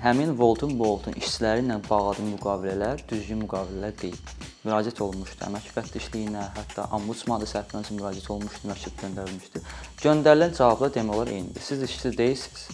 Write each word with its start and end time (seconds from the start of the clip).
həmin 0.00 0.32
Voltun 0.38 0.78
Voltun 0.80 1.16
işçiləri 1.20 1.64
ilə 1.64 1.76
bağladığı 1.84 2.24
müqavilələr 2.30 3.02
düzgün 3.10 3.42
müqavilələr 3.44 3.96
deyil. 4.00 4.16
Müraciət 4.64 5.02
olunmuşdu 5.04 5.44
əmək 5.48 5.66
müfəttişliyinə, 5.68 6.44
hətta 6.56 6.86
ombudsman 6.96 7.42
da 7.42 7.48
səhvdən 7.48 7.84
üçün 7.84 8.00
müraciət 8.00 8.30
olunmuşdu, 8.32 8.70
məktub 8.70 8.96
göndərilmişdi. 9.04 9.62
Göndərilən 10.04 10.56
cavablar 10.56 10.94
demək 10.96 11.16
olar 11.16 11.32
eynidir. 11.34 11.64
Siz 11.64 11.82
işçi 11.82 12.16
deyilsiniz. 12.18 12.68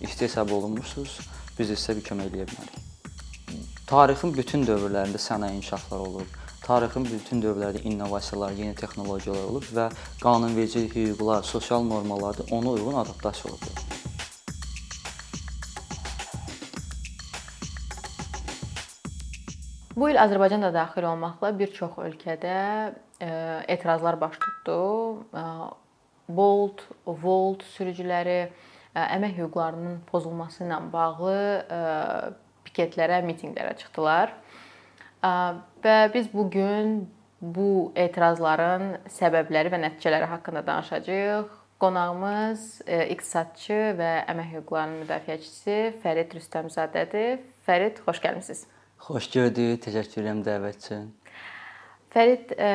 İşçi 0.00 0.24
hesab 0.24 0.50
olunmusunuz. 0.50 1.18
Biz 1.58 1.74
sizə 1.76 1.96
bir 1.98 2.08
kömək 2.08 2.32
edə 2.32 2.48
bilmərik. 2.48 2.80
Tarixin 3.86 4.32
bütün 4.36 4.64
dövrlərində 4.64 5.20
sənaye 5.20 5.58
inkişafları 5.60 6.08
olub. 6.08 6.38
Tarixin 6.64 7.04
bütün 7.04 7.42
dövrlərdə 7.44 7.84
innovasiyalar, 7.84 8.56
yeni 8.56 8.74
texnologiyalar 8.74 9.50
olub 9.52 9.68
və 9.76 9.90
qanunverici 10.22 10.86
hüquqlar, 10.88 11.44
sosial 11.44 11.84
normalar 11.84 12.38
da 12.38 12.48
ona 12.50 12.78
uyğun 12.78 13.02
adaptasiya 13.04 13.52
olub. 13.52 13.83
Bu 19.94 20.08
il 20.10 20.18
Azərbaycan 20.18 20.64
da 20.64 20.72
daxil 20.74 21.04
olmaqla 21.06 21.52
bir 21.54 21.70
çox 21.70 22.00
ölkədə 22.02 22.54
e, 23.22 23.28
etirazlar 23.70 24.18
baş 24.20 24.40
tutdu. 24.42 24.78
E, 25.30 25.44
Bolt, 26.34 26.82
Volt 27.06 27.62
sürücüləri 27.76 28.40
e, 28.42 28.48
əmək 29.04 29.36
hüquqlarının 29.38 30.00
pozulması 30.08 30.64
ilə 30.66 30.80
bağlı 30.90 31.36
piketlərə, 32.66 33.20
mitinqlərə 33.28 33.76
çıxdılar. 33.78 34.34
Və 35.84 35.96
biz 36.14 36.26
bu 36.32 36.48
gün 36.50 36.96
bu 37.40 37.92
etirazların 37.94 38.96
səbəbləri 39.14 39.70
və 39.72 39.82
nəticələri 39.86 40.26
haqqında 40.32 40.66
danışacağıq. 40.66 41.60
Qonağımız 41.84 42.68
iqtisadçı 43.14 43.80
və 44.00 44.12
əmək 44.32 44.54
hüquqlarının 44.58 45.04
müdafiəçisi 45.04 45.80
Fərid 46.02 46.34
Rüstəmzadədir. 46.38 47.44
Fərid, 47.68 48.00
xoş 48.06 48.22
gəlmisiniz. 48.24 48.66
Xoş 49.04 49.26
gördük. 49.34 49.82
Təşəkkür 49.84 50.22
edirəm 50.22 50.38
dəvət 50.46 50.78
üçün. 50.80 51.08
Fərid, 52.14 52.54
ə, 52.56 52.70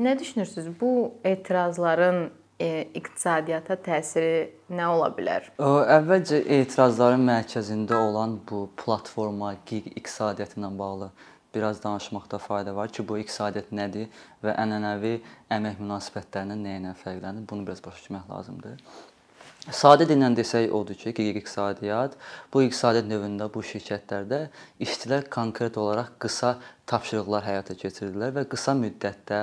nə 0.00 0.14
düşünürsüz? 0.16 0.70
Bu 0.80 1.12
etirazların 1.28 2.30
ə, 2.56 2.68
iqtisadiyyata 2.96 3.76
təsiri 3.84 4.46
nə 4.72 4.86
ola 4.94 5.10
bilər? 5.12 5.50
Əvvəlcə 5.60 6.40
etirazların 6.56 7.26
mərkəzində 7.28 7.98
olan 8.00 8.38
bu 8.48 8.64
platforma, 8.80 9.52
gig 9.68 9.90
iqtisadiyyatı 9.92 10.62
ilə 10.62 10.72
bağlı 10.78 11.10
biraz 11.54 11.82
danışmaqda 11.84 12.38
fayda 12.38 12.72
var 12.76 12.88
ki, 12.88 13.04
bu 13.08 13.20
iqtisadiyyat 13.20 13.68
nədir 13.76 14.08
və 14.46 14.56
ənənəvi 14.64 15.18
əmək 15.52 15.84
münasibətlərindən 15.84 16.64
nə 16.64 16.78
ilə 16.80 16.94
fərqlənir? 17.04 17.44
Bunu 17.50 17.68
biraz 17.68 17.84
başa 17.84 18.00
düşmək 18.00 18.32
lazımdır. 18.32 18.80
Sadə 19.72 20.04
dillə 20.04 20.28
desək 20.36 20.68
odur 20.76 20.96
ki, 21.00 21.14
qeyri-iqtisadiyyat 21.16 22.18
bu 22.52 22.62
iqtisadiyyat 22.66 23.06
növündə 23.08 23.46
bu 23.48 23.62
şirkətlərdə 23.64 24.50
işçilər 24.84 25.30
konkret 25.32 25.78
olaraq 25.80 26.10
qısa 26.20 26.58
tapşırıqlar 26.84 27.46
həyata 27.46 27.72
keçirirlər 27.80 28.34
və 28.36 28.44
qısa 28.52 28.74
müddətdə 28.76 29.40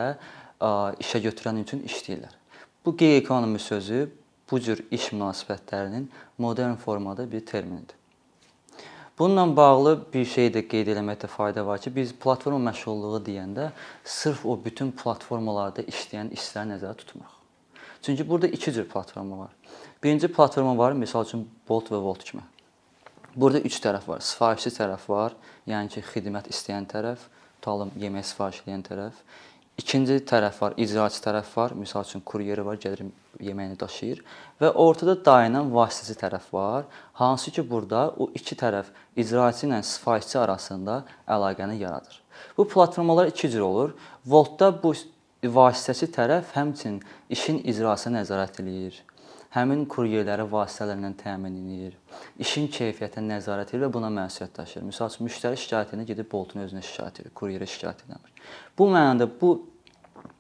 işə 1.02 1.24
götürən 1.26 1.64
üçün 1.64 1.82
işləyirlər. 1.90 2.38
Bu 2.86 2.94
qeyri-ekonomi 3.02 3.58
sözü 3.60 4.04
bu 4.52 4.60
cür 4.62 4.86
iş 4.92 5.10
münasibətlərinin 5.16 6.06
modern 6.38 6.76
formada 6.76 7.26
bir 7.32 7.46
terminidir. 7.46 7.98
Bununla 9.18 9.56
bağlı 9.58 10.00
bir 10.14 10.26
şey 10.26 10.54
də 10.54 10.68
qeyd 10.70 10.94
etməkdə 10.94 11.28
fayda 11.28 11.66
var 11.66 11.82
ki, 11.82 11.96
biz 11.96 12.14
platforma 12.14 12.62
məşğulluğu 12.70 13.24
deyəndə 13.26 13.72
sırf 14.06 14.46
o 14.46 14.60
bütün 14.66 14.94
platformalarda 14.94 15.82
işləyən 15.82 16.30
işçiləri 16.38 16.76
nəzərdə 16.76 16.98
tutmuruq. 17.02 17.38
Çünki 18.02 18.30
burada 18.30 18.48
iki 18.48 18.74
cür 18.74 18.86
platforma 18.90 19.38
var. 19.40 19.50
Birinci 20.04 20.32
platforma 20.34 20.74
var, 20.78 20.96
məsəl 20.98 21.28
üçün 21.28 21.44
Bolt 21.70 21.92
və 21.94 22.00
Volt 22.02 22.24
kimi. 22.26 22.42
Burada 23.36 23.60
üç 23.62 23.76
tərəf 23.84 24.08
var. 24.10 24.24
Sifarişçi 24.26 24.72
tərəf 24.74 25.04
var, 25.06 25.36
yəni 25.70 25.92
ki, 25.94 26.02
xidmət 26.08 26.48
istəyən 26.50 26.88
tərəf, 26.90 27.28
tutalım 27.60 27.92
yemək 28.02 28.26
sifariş 28.32 28.64
edən 28.64 28.82
tərəf. 28.88 29.20
İkinci 29.78 30.18
tərəf 30.26 30.58
var, 30.64 30.74
icraçı 30.82 31.22
tərəf 31.22 31.52
var. 31.54 31.76
Məsəl 31.78 32.08
üçün 32.10 32.24
kuryeri 32.26 32.66
var, 32.66 32.80
gəlir 32.82 33.12
yeməyini 33.46 33.78
daşıyır 33.80 34.24
və 34.64 34.74
ortada 34.82 35.16
dayanan 35.26 35.70
vasitəçi 35.70 36.18
tərəf 36.24 36.50
var. 36.54 36.90
Hansı 37.22 37.54
ki, 37.54 37.68
burada 37.70 38.08
o 38.18 38.32
iki 38.34 38.58
tərəf 38.58 38.90
icraçı 39.16 39.68
ilə 39.70 39.84
sifarişçi 39.86 40.42
arasında 40.42 41.04
əlaqəni 41.30 41.78
yaradır. 41.78 42.18
Bu 42.58 42.66
platformalar 42.68 43.30
iki 43.30 43.54
cür 43.54 43.70
olur. 43.70 43.94
Voltda 44.26 44.74
bu 44.82 44.96
vasitəçi 45.46 46.10
tərəf 46.18 46.58
həmçinin 46.58 47.00
işin 47.30 47.62
icrasına 47.70 48.24
nəzarət 48.24 48.64
eləyir 48.66 49.02
həmin 49.56 49.84
kuryerləri 49.92 50.46
vasitələrlə 50.52 51.12
təmin 51.20 51.58
edir. 51.76 51.98
İşin 52.40 52.70
keyfiyyətinə 52.72 53.36
nəzarət 53.36 53.74
edir 53.74 53.86
və 53.86 53.92
buna 53.94 54.12
məsuliyyət 54.14 54.56
daşıyır. 54.58 54.86
Məsəl 54.88 55.12
üçün 55.12 55.28
müştəri 55.28 55.60
şikayət 55.60 55.92
edəndə 55.92 56.08
gedib 56.14 56.30
Boltun 56.32 56.64
özünə 56.64 56.84
şikayət 56.88 57.22
edir, 57.24 57.34
kuryerə 57.36 57.68
şikayət 57.68 58.06
etmir. 58.06 58.48
Bu 58.80 58.88
mənada 58.94 59.28
bu 59.42 59.52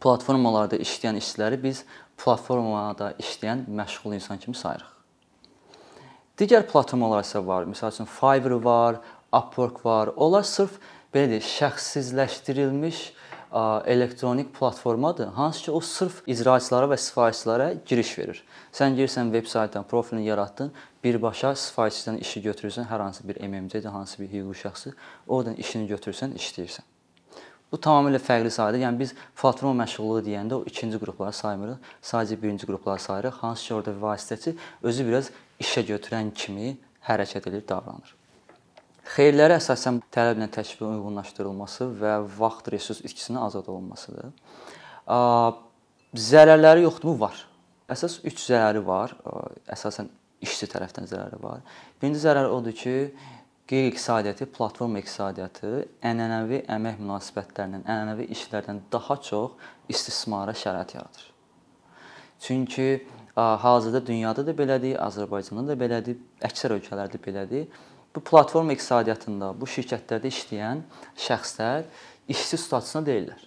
platformalarda 0.01 0.79
işləyən 0.79 1.19
işçiləri 1.19 1.59
biz 1.61 1.83
platformada 2.21 3.13
işləyən 3.19 3.65
məşğul 3.81 4.15
insan 4.15 4.39
kimi 4.39 4.55
sayırıq. 4.55 4.87
Digər 6.39 6.63
platformalar 6.69 7.25
isə 7.25 7.43
var. 7.45 7.67
Məsəl 7.69 7.91
üçün 7.93 8.07
Fiverr 8.09 8.57
var, 8.63 9.01
Upwork 9.31 9.83
var. 9.85 10.09
Onlar 10.15 10.47
sırf 10.47 10.79
belə 11.13 11.35
deyək, 11.35 11.49
şəxssizləşdirilmiş 11.59 13.01
elektronik 13.85 14.53
platformadır, 14.55 15.27
hansı 15.27 15.63
ki 15.63 15.71
o 15.71 15.79
sırf 15.79 16.21
icraçılara 16.27 16.87
və 16.93 16.97
sifarişçilərə 16.97 17.67
giriş 17.85 18.11
verir. 18.19 18.43
Sən 18.71 18.95
girsən 18.95 19.33
veb 19.33 19.45
saytdan 19.45 19.83
profilini 19.83 20.25
yaratdın, 20.25 20.71
birbaşa 21.03 21.51
sifarişçidən 21.51 22.21
işi 22.23 22.43
götürürsən, 22.47 22.87
hər 22.87 23.03
hansı 23.03 23.27
bir 23.27 23.41
MMC-də, 23.43 23.87
hansı 23.87 24.21
bir 24.21 24.31
hüquqi 24.31 24.61
şəxsi, 24.63 24.93
oradan 25.27 25.59
işini 25.59 25.89
götürürsən, 25.91 26.37
işləyirsən. 26.39 26.87
Bu 27.71 27.79
tamamilə 27.79 28.19
fərqli 28.19 28.51
sahədir. 28.51 28.83
Yəni 28.83 28.99
biz 28.99 29.13
platforma 29.41 29.83
məşğulluğu 29.83 30.23
deyəndə 30.27 30.59
o 30.59 30.63
ikinci 30.67 30.99
qrupları 30.99 31.35
saymırıq, 31.35 31.91
sadəcə 32.03 32.41
birinci 32.41 32.67
qrupları 32.67 32.99
sayırıq. 32.99 33.43
Hansı 33.43 33.67
ki 33.67 33.73
orada 33.73 33.95
vasitəçi 34.01 34.55
özü 34.83 35.07
biraz 35.07 35.31
işə 35.59 35.85
götürən 35.87 36.33
kimi 36.35 36.77
hərəkət 37.07 37.47
edir, 37.49 37.67
davranır. 37.67 38.20
Xeyirləri 39.09 39.57
əsasən 39.57 39.97
tələblə 40.13 40.47
təklifin 40.53 40.93
uyğunlaşdırılması 40.93 41.87
və 41.99 42.13
vaxt 42.37 42.69
resurs 42.71 43.01
itkisinin 43.01 43.41
azad 43.41 43.67
olunmasıdır. 43.67 44.29
Zərərləri 46.13 46.85
yoxdurmu? 46.85 47.17
Var. 47.25 47.41
Əsas 47.91 48.19
3 48.23 48.45
zərəri 48.45 48.85
var. 48.85 49.15
Əsasən 49.73 50.11
işçi 50.45 50.69
tərəfdən 50.71 51.09
zərəri 51.09 51.41
var. 51.41 51.65
Birinci 52.01 52.21
zərər 52.23 52.47
odur 52.53 52.75
ki, 52.77 52.95
qeyri-iqtisadiyyatı, 53.71 54.47
platforma 54.53 55.01
iqtisadiyyatı 55.01 55.73
ənənəvi 56.05 56.63
əmək 56.75 57.01
münasibətlərindən, 57.01 57.85
ənənəvi 57.87 58.29
işlərdən 58.35 58.81
daha 58.93 59.17
çox 59.27 59.69
istismara 59.91 60.55
şərait 60.55 60.95
yaradır. 60.95 61.27
Çünki 62.41 62.87
hazırda 63.35 64.01
dünyada 64.05 64.43
da 64.47 64.53
belədir, 64.55 64.97
Azərbaycanda 64.99 65.71
da 65.71 65.77
belədir, 65.79 66.17
əksər 66.43 66.75
ölkələrdə 66.77 67.21
belədir 67.23 67.67
bu 68.15 68.19
platforma 68.19 68.75
iqtisadiyyatında 68.75 69.53
bu 69.61 69.67
şirkətlərdə 69.69 70.31
işləyən 70.31 70.83
şəxslər 71.27 71.85
işçi 72.31 72.57
statusuna 72.57 73.05
deyillər. 73.07 73.45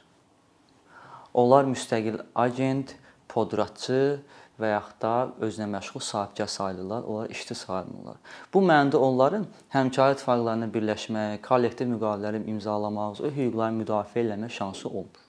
Onlar 1.34 1.66
müstəqil 1.66 2.20
agent, 2.34 2.94
podratçı 3.28 4.20
və 4.60 4.70
yaxud 4.70 5.00
da 5.02 5.14
özünə 5.42 5.66
məşğul 5.72 6.00
sahibkar 6.00 6.46
sayılırlar, 6.46 7.02
onlar 7.02 7.30
işçi 7.30 7.54
sayılmırlar. 7.54 8.16
Bu 8.54 8.62
mənada 8.62 9.00
onların 9.02 9.46
həmkarlıq 9.74 10.20
ittifaqlarına 10.20 10.68
birləşmək, 10.76 11.40
kollektiv 11.42 11.90
müqavilələri 11.96 12.44
imzalamaq, 12.52 13.18
öz 13.26 13.34
hüquqlarını 13.34 13.82
müdafiə 13.82 14.28
etmək 14.28 14.54
şansı 14.58 14.88
olmur. 14.88 15.24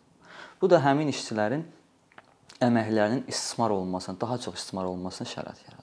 Bu 0.61 0.69
da 0.69 0.79
həmin 0.83 1.09
işçilərin 1.09 1.65
əməklərinin 2.61 3.25
istismar 3.27 3.73
olunmasına, 3.75 4.21
daha 4.21 4.37
çox 4.37 4.55
istismar 4.61 4.85
olunmasına 4.85 5.27
şərait 5.27 5.65
yaradır. 5.65 5.74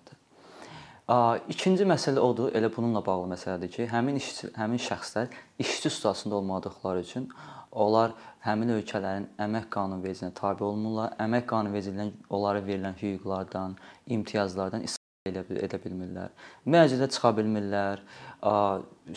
İkinci 1.08 1.82
məsələ 1.82 2.22
odur, 2.22 2.52
elə 2.54 2.68
bununla 2.70 3.00
bağlı 3.02 3.32
məsələdir 3.32 3.70
ki, 3.74 3.86
həmin 3.90 4.20
işçi, 4.20 4.52
həmin 4.54 4.78
şəxslər 4.78 5.32
işçi 5.58 5.90
statusunda 5.90 6.36
olmadıqları 6.36 7.00
üçün 7.02 7.24
onlar 7.72 8.12
həmin 8.44 8.70
ölkələrin 8.76 9.26
əmək 9.42 9.66
qanunvericiliyinə 9.74 10.36
tabe 10.38 10.62
olmurlar. 10.64 11.16
Əmək 11.18 11.48
qanunvericiliyindən 11.50 12.12
onlara 12.30 12.62
verilən 12.62 12.94
hüquqlardan, 13.00 13.74
imtiyazlardan 14.14 14.86
istifadə 14.86 15.42
edə, 15.66 15.80
bilmirlər. 15.82 16.30
Müəccələ 16.70 17.08
çıxa 17.10 17.32
bilmirlər. 17.40 18.04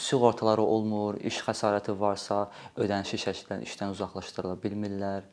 Sığortaları 0.08 0.66
olmur, 0.66 1.20
iş 1.22 1.44
xəsarəti 1.46 1.94
varsa 2.00 2.48
ödənişli 2.82 3.22
şəkildə 3.28 3.60
işdən 3.68 3.94
uzaqlaşdırıla 3.94 4.58
bilmirlər. 4.64 5.30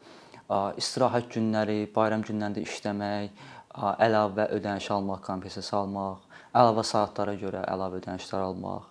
İstirahət 0.76 1.32
günləri, 1.32 1.86
bayram 1.96 2.20
günlərində 2.28 2.60
işləmək, 2.66 3.32
əlavə 3.72 4.50
ödəniş 4.58 4.90
almaq, 4.92 5.22
kompensasiya 5.24 5.80
almaq, 5.80 6.28
əlavə 6.54 6.84
saatlara 6.86 7.34
görə 7.40 7.64
əlavə 7.68 8.00
ödənişlər 8.02 8.46
almaq, 8.46 8.88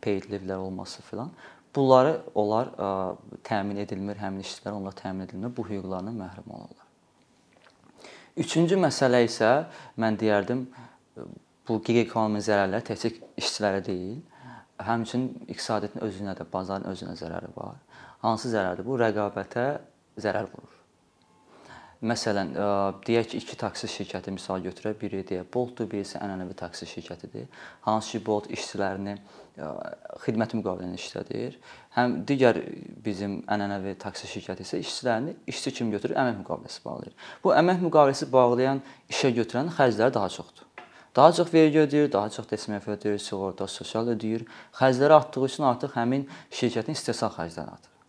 paid 0.00 0.28
leave-lər 0.32 0.62
olması 0.64 1.02
filan. 1.06 1.32
Bunları 1.76 2.16
onlar 2.34 2.72
ə, 2.74 2.92
təmin 3.46 3.78
edilmir, 3.84 4.18
həmin 4.18 4.42
işçilər 4.42 4.74
onlar 4.78 4.96
təmin 4.98 5.28
edilmir, 5.28 5.52
bu 5.56 5.66
hüquqlarından 5.68 6.16
məhrum 6.18 6.56
olurlar. 6.56 6.86
Üçüncü 8.40 8.78
məsələ 8.80 9.22
isə 9.26 9.50
mən 10.00 10.18
deyərdim 10.18 10.64
bu 11.68 11.78
gig 11.86 12.00
ekonomi 12.06 12.42
zərərləri 12.42 12.86
təkcə 12.88 13.12
işçilərə 13.38 13.84
deyil, 13.86 14.18
həmçinin 14.80 15.46
iqtisadiyyatın 15.52 16.02
özünə 16.08 16.34
də, 16.38 16.46
bazarın 16.52 16.88
özünə 16.90 17.14
zərəri 17.20 17.52
var. 17.54 17.78
Hansı 18.24 18.50
zərərdir? 18.54 18.86
Bu 18.86 18.98
rəqabətə 18.98 19.66
zərər 20.20 20.48
vurur. 20.50 20.79
Məsələn, 22.00 22.54
ə, 22.56 22.66
deyək 23.04 23.26
ki, 23.28 23.38
iki 23.42 23.56
taksi 23.60 23.88
şirkəti 23.92 24.32
misal 24.32 24.62
götürək. 24.64 24.94
Biri 25.02 25.18
deyək 25.28 25.50
Bolt-dur, 25.52 25.84
birisi 25.90 26.16
ənənəvi 26.16 26.54
taksi 26.56 26.86
şirkətidir. 26.88 27.50
Hansı 27.84 28.14
ki, 28.14 28.20
Bolt 28.24 28.48
işçilərini 28.48 29.18
ə, 29.60 29.68
xidmət 30.22 30.54
müqabilində 30.56 30.96
işlədir. 30.96 31.58
Həm 31.98 32.22
digər 32.24 32.62
bizim 33.04 33.42
ənənəvi 33.52 33.92
taksi 34.00 34.30
şirkəti 34.32 34.64
isə 34.64 34.80
işçilərini 34.80 35.36
işçi 35.52 35.74
kimi 35.76 35.92
götürür, 35.98 36.16
əmək 36.22 36.40
müqaviləsi 36.40 36.82
bağlayır. 36.88 37.28
Bu 37.44 37.52
əmək 37.60 37.84
müqaviləsi 37.84 38.30
bağlayan 38.32 38.80
işə 39.12 39.34
götürənin 39.36 39.76
xərcləri 39.76 40.16
daha 40.16 40.32
çoxdur. 40.38 40.70
Daha 41.16 41.32
çox 41.36 41.52
vergi 41.52 41.84
ödəyir, 41.84 42.12
daha 42.12 42.32
çox 42.32 42.48
DSMF 42.48 42.88
ödəyir, 42.96 43.20
sığorta, 43.20 43.68
sosial 43.68 44.08
ödəyir. 44.14 44.48
Xərcləri 44.80 45.20
artdığı 45.20 45.46
üçün 45.52 45.68
artıq 45.68 46.00
həmin 46.00 46.28
şirkətin 46.48 46.96
istehsal 46.96 47.34
xərcləri 47.36 47.76
artır. 47.76 47.99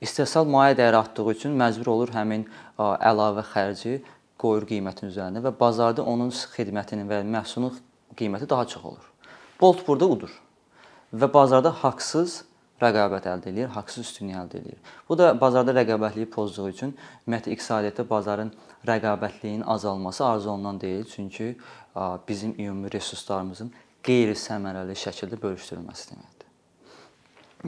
İstehsal 0.00 0.46
maliyyə 0.48 0.78
dəyəri 0.78 0.96
artdığı 0.96 1.26
üçün 1.34 1.56
məcbur 1.60 1.90
olur 1.92 2.12
həmin 2.14 2.46
əlavə 2.80 3.44
xərci 3.50 3.98
qoyur 4.40 4.64
qiymətin 4.70 5.10
üzərinə 5.10 5.42
və 5.44 5.52
bazarda 5.58 6.06
onun 6.08 6.30
xidmətinin 6.32 7.08
və 7.10 7.18
məhsulun 7.34 7.74
qiyməti 8.16 8.48
daha 8.48 8.64
çox 8.64 8.84
olur. 8.92 9.10
Bolt 9.60 9.84
burada 9.86 10.08
udur 10.08 10.32
və 11.12 11.28
bazarda 11.34 11.74
haqsız 11.82 12.44
rəqabət 12.80 13.28
əldə 13.28 13.52
edir, 13.52 13.68
haqsız 13.76 14.06
üstünlük 14.06 14.38
əldə 14.40 14.62
edir. 14.62 14.78
Bu 15.08 15.18
da 15.20 15.34
bazarda 15.40 15.74
rəqabətliyi 15.76 16.30
pozduğu 16.32 16.68
üçün 16.72 16.94
ümumiyyətlə 17.26 17.52
iqtisadiyyatda 17.58 18.08
bazarın 18.08 18.54
rəqabətliyinin 18.88 19.66
azalması 19.68 20.24
arzu 20.24 20.50
olunan 20.50 20.80
deyil, 20.80 21.04
çünki 21.04 21.56
bizim 22.28 22.54
ümumi 22.56 22.92
resurslarımızın 22.92 23.74
qeyri-səmərəli 24.08 24.96
şəkildə 24.96 25.36
bölüşdürülməsi 25.42 26.14
deməkdir. 26.14 26.39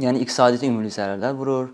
Yəni 0.01 0.23
iqtisadiyyata 0.25 0.69
ümumi 0.71 0.93
zərərlər 0.93 1.35
vurur, 1.37 1.73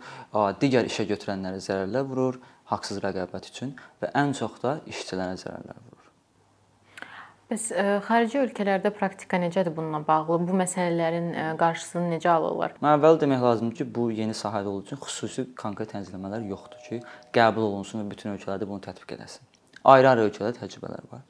digər 0.59 0.89
işə 0.89 1.05
götürənlərə 1.07 1.61
zərərlər 1.63 2.07
vurur 2.09 2.41
haqsız 2.73 2.99
rəqabət 3.05 3.53
üçün 3.53 3.77
və 4.03 4.11
ən 4.19 4.35
çox 4.35 4.59
da 4.65 4.79
işçilərə 4.91 5.37
zərərlər 5.39 5.79
vurur. 5.79 6.09
Bəs 7.49 7.71
ə, 7.73 7.85
xarici 8.05 8.41
ölkələrdə 8.43 8.91
praktika 8.93 9.39
necədir 9.41 9.73
bununla 9.73 10.03
bağlı? 10.05 10.37
Bu 10.45 10.57
məsələlərin 10.59 11.31
ə, 11.33 11.45
qarşısını 11.63 12.11
necə 12.11 12.29
alırlar? 12.35 12.75
Əvvəl 12.85 13.21
demək 13.23 13.47
lazımdır 13.47 13.79
ki, 13.79 13.87
bu 13.97 14.11
yeni 14.13 14.37
sahədə 14.37 14.69
olduğu 14.69 14.85
üçün 14.91 15.01
xüsusi 15.07 15.47
konkret 15.57 15.95
tənzimləmələr 15.95 16.45
yoxdur 16.51 16.83
ki, 16.85 17.01
qəbul 17.33 17.71
olunsun 17.71 18.03
və 18.03 18.11
bütün 18.11 18.35
ölkələrdə 18.35 18.69
bunu 18.69 18.85
tətbiq 18.85 19.15
edilsin. 19.17 19.49
Ayrı-ayrı 19.95 20.27
ölkələrdə 20.29 20.61
təcrübələr 20.67 21.09
var. 21.15 21.25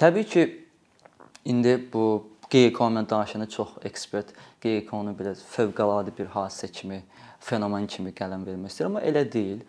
Təbii 0.00 0.30
ki, 0.32 0.46
indi 1.52 1.76
bu 1.92 2.06
qeyri-qanuni 2.50 3.08
danışanda 3.10 3.48
çox 3.48 3.76
ekspert 3.86 4.32
qeyri-qanuni 4.62 5.14
belə 5.18 5.34
fövqəladə 5.54 6.14
bir 6.16 6.32
hadisə 6.34 6.70
kimi, 6.72 7.02
fenomen 7.40 7.86
kimi 7.86 8.12
qələm 8.16 8.46
vermək 8.46 8.72
istəyir, 8.72 8.90
amma 8.90 9.04
elə 9.06 9.24
deyil. 9.32 9.62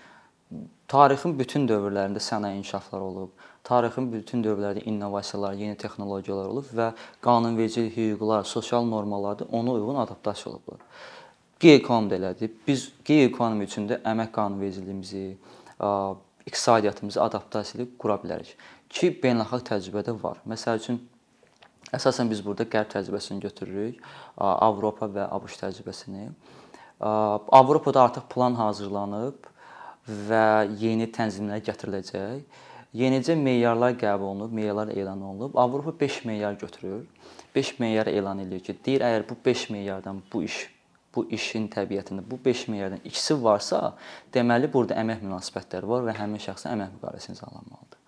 Tarixin 0.91 1.37
bütün 1.39 1.63
dövrlərində 1.69 2.19
sənaye 2.19 2.57
inkişafları 2.59 3.05
olub, 3.05 3.29
tarixin 3.63 4.09
bütün 4.11 4.41
dövrlərində 4.43 4.83
innovasiyalar, 4.89 5.53
yeni 5.55 5.77
texnologiyalar 5.79 6.49
olub 6.51 6.67
və 6.75 6.89
qanunvericilik, 7.23 7.93
hüquqlar, 7.95 8.43
sosial 8.43 8.83
normalar 8.83 9.39
da 9.39 9.47
ona 9.51 9.71
uyğun 9.77 10.01
adaptasiya 10.03 10.51
olublar. 10.51 10.81
Qeyri-qanuni 11.61 12.09
da 12.11 12.19
elədir. 12.19 12.51
Biz 12.67 12.89
qeyri-qanuni 13.07 13.69
içində 13.69 14.01
əmək 14.11 14.33
qanunvericiliyimizi, 14.35 15.23
iqtisadiyyatımızı 16.49 17.21
adaptasiya 17.23 17.79
edib 17.79 17.95
qura 18.01 18.17
bilərik 18.19 18.51
ki, 18.89 19.13
beynəlxalq 19.23 19.63
təcrübədə 19.69 20.17
var. 20.23 20.41
Məsəl 20.49 20.81
üçün 20.81 20.99
əsasən 21.95 22.31
biz 22.31 22.41
burada 22.45 22.65
qərb 22.69 22.89
təcrübəsini 22.93 23.43
götürürük, 23.43 24.01
Avropa 24.37 25.09
və 25.11 25.27
ABŞ 25.37 25.59
təcrübəsini. 25.61 26.27
Avropada 27.01 28.03
artıq 28.07 28.27
plan 28.31 28.55
hazırlanıb 28.55 29.47
və 30.29 30.45
yeni 30.81 31.07
tənzimlər 31.11 31.63
gətiriləcək. 31.65 32.43
Yenicə 32.97 33.37
meyarlar 33.39 33.95
qəbul 33.95 34.33
olunub, 34.33 34.51
meyarlar 34.51 34.91
elan 34.91 35.21
olunub. 35.23 35.55
Avropa 35.55 35.93
5 35.99 36.25
meyar 36.25 36.53
götürür. 36.59 37.05
5 37.55 37.79
meyar 37.79 38.07
elan 38.07 38.39
edir 38.39 38.59
ki, 38.59 38.75
deyir 38.85 39.05
əgər 39.07 39.27
bu 39.29 39.37
5 39.45 39.69
meyardan 39.69 40.21
bu 40.33 40.43
iş 40.43 40.57
bu 41.15 41.25
işin 41.35 41.67
təbiətində 41.71 42.23
bu 42.23 42.39
5 42.45 42.67
meyardan 42.71 43.01
ikisi 43.03 43.35
varsa, 43.43 43.95
deməli 44.33 44.71
burada 44.71 44.95
əmək 45.01 45.25
münasibətləri 45.25 45.89
var 45.89 46.05
və 46.07 46.15
həmin 46.15 46.39
şəxsin 46.39 46.71
əmək 46.71 46.93
müqaviləsi 46.95 47.33
imzalanmalıdır. 47.33 48.00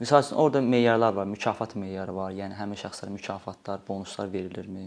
Məsəl 0.00 0.22
üçün 0.24 0.36
orada 0.36 0.60
meyarlar 0.60 1.12
var, 1.12 1.26
mükafat 1.28 1.74
meyarı 1.76 2.14
var. 2.16 2.30
Yəni 2.32 2.56
həmin 2.56 2.78
şəxslərə 2.80 3.12
mükafatlar, 3.12 3.82
bonuslar 3.88 4.30
verilirmi? 4.32 4.86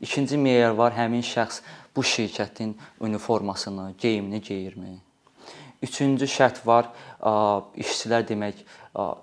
İkinci 0.00 0.38
meyar 0.40 0.70
var, 0.78 0.94
həmin 0.96 1.20
şəxs 1.20 1.60
bu 1.96 2.00
şirkətin 2.00 2.72
uniformasını, 3.00 3.92
geyimini 4.00 4.40
geyirmi? 4.40 4.94
Üçüncü 5.82 6.24
şərt 6.24 6.62
var, 6.66 6.88
işçilər 7.76 8.24
demək 8.30 8.64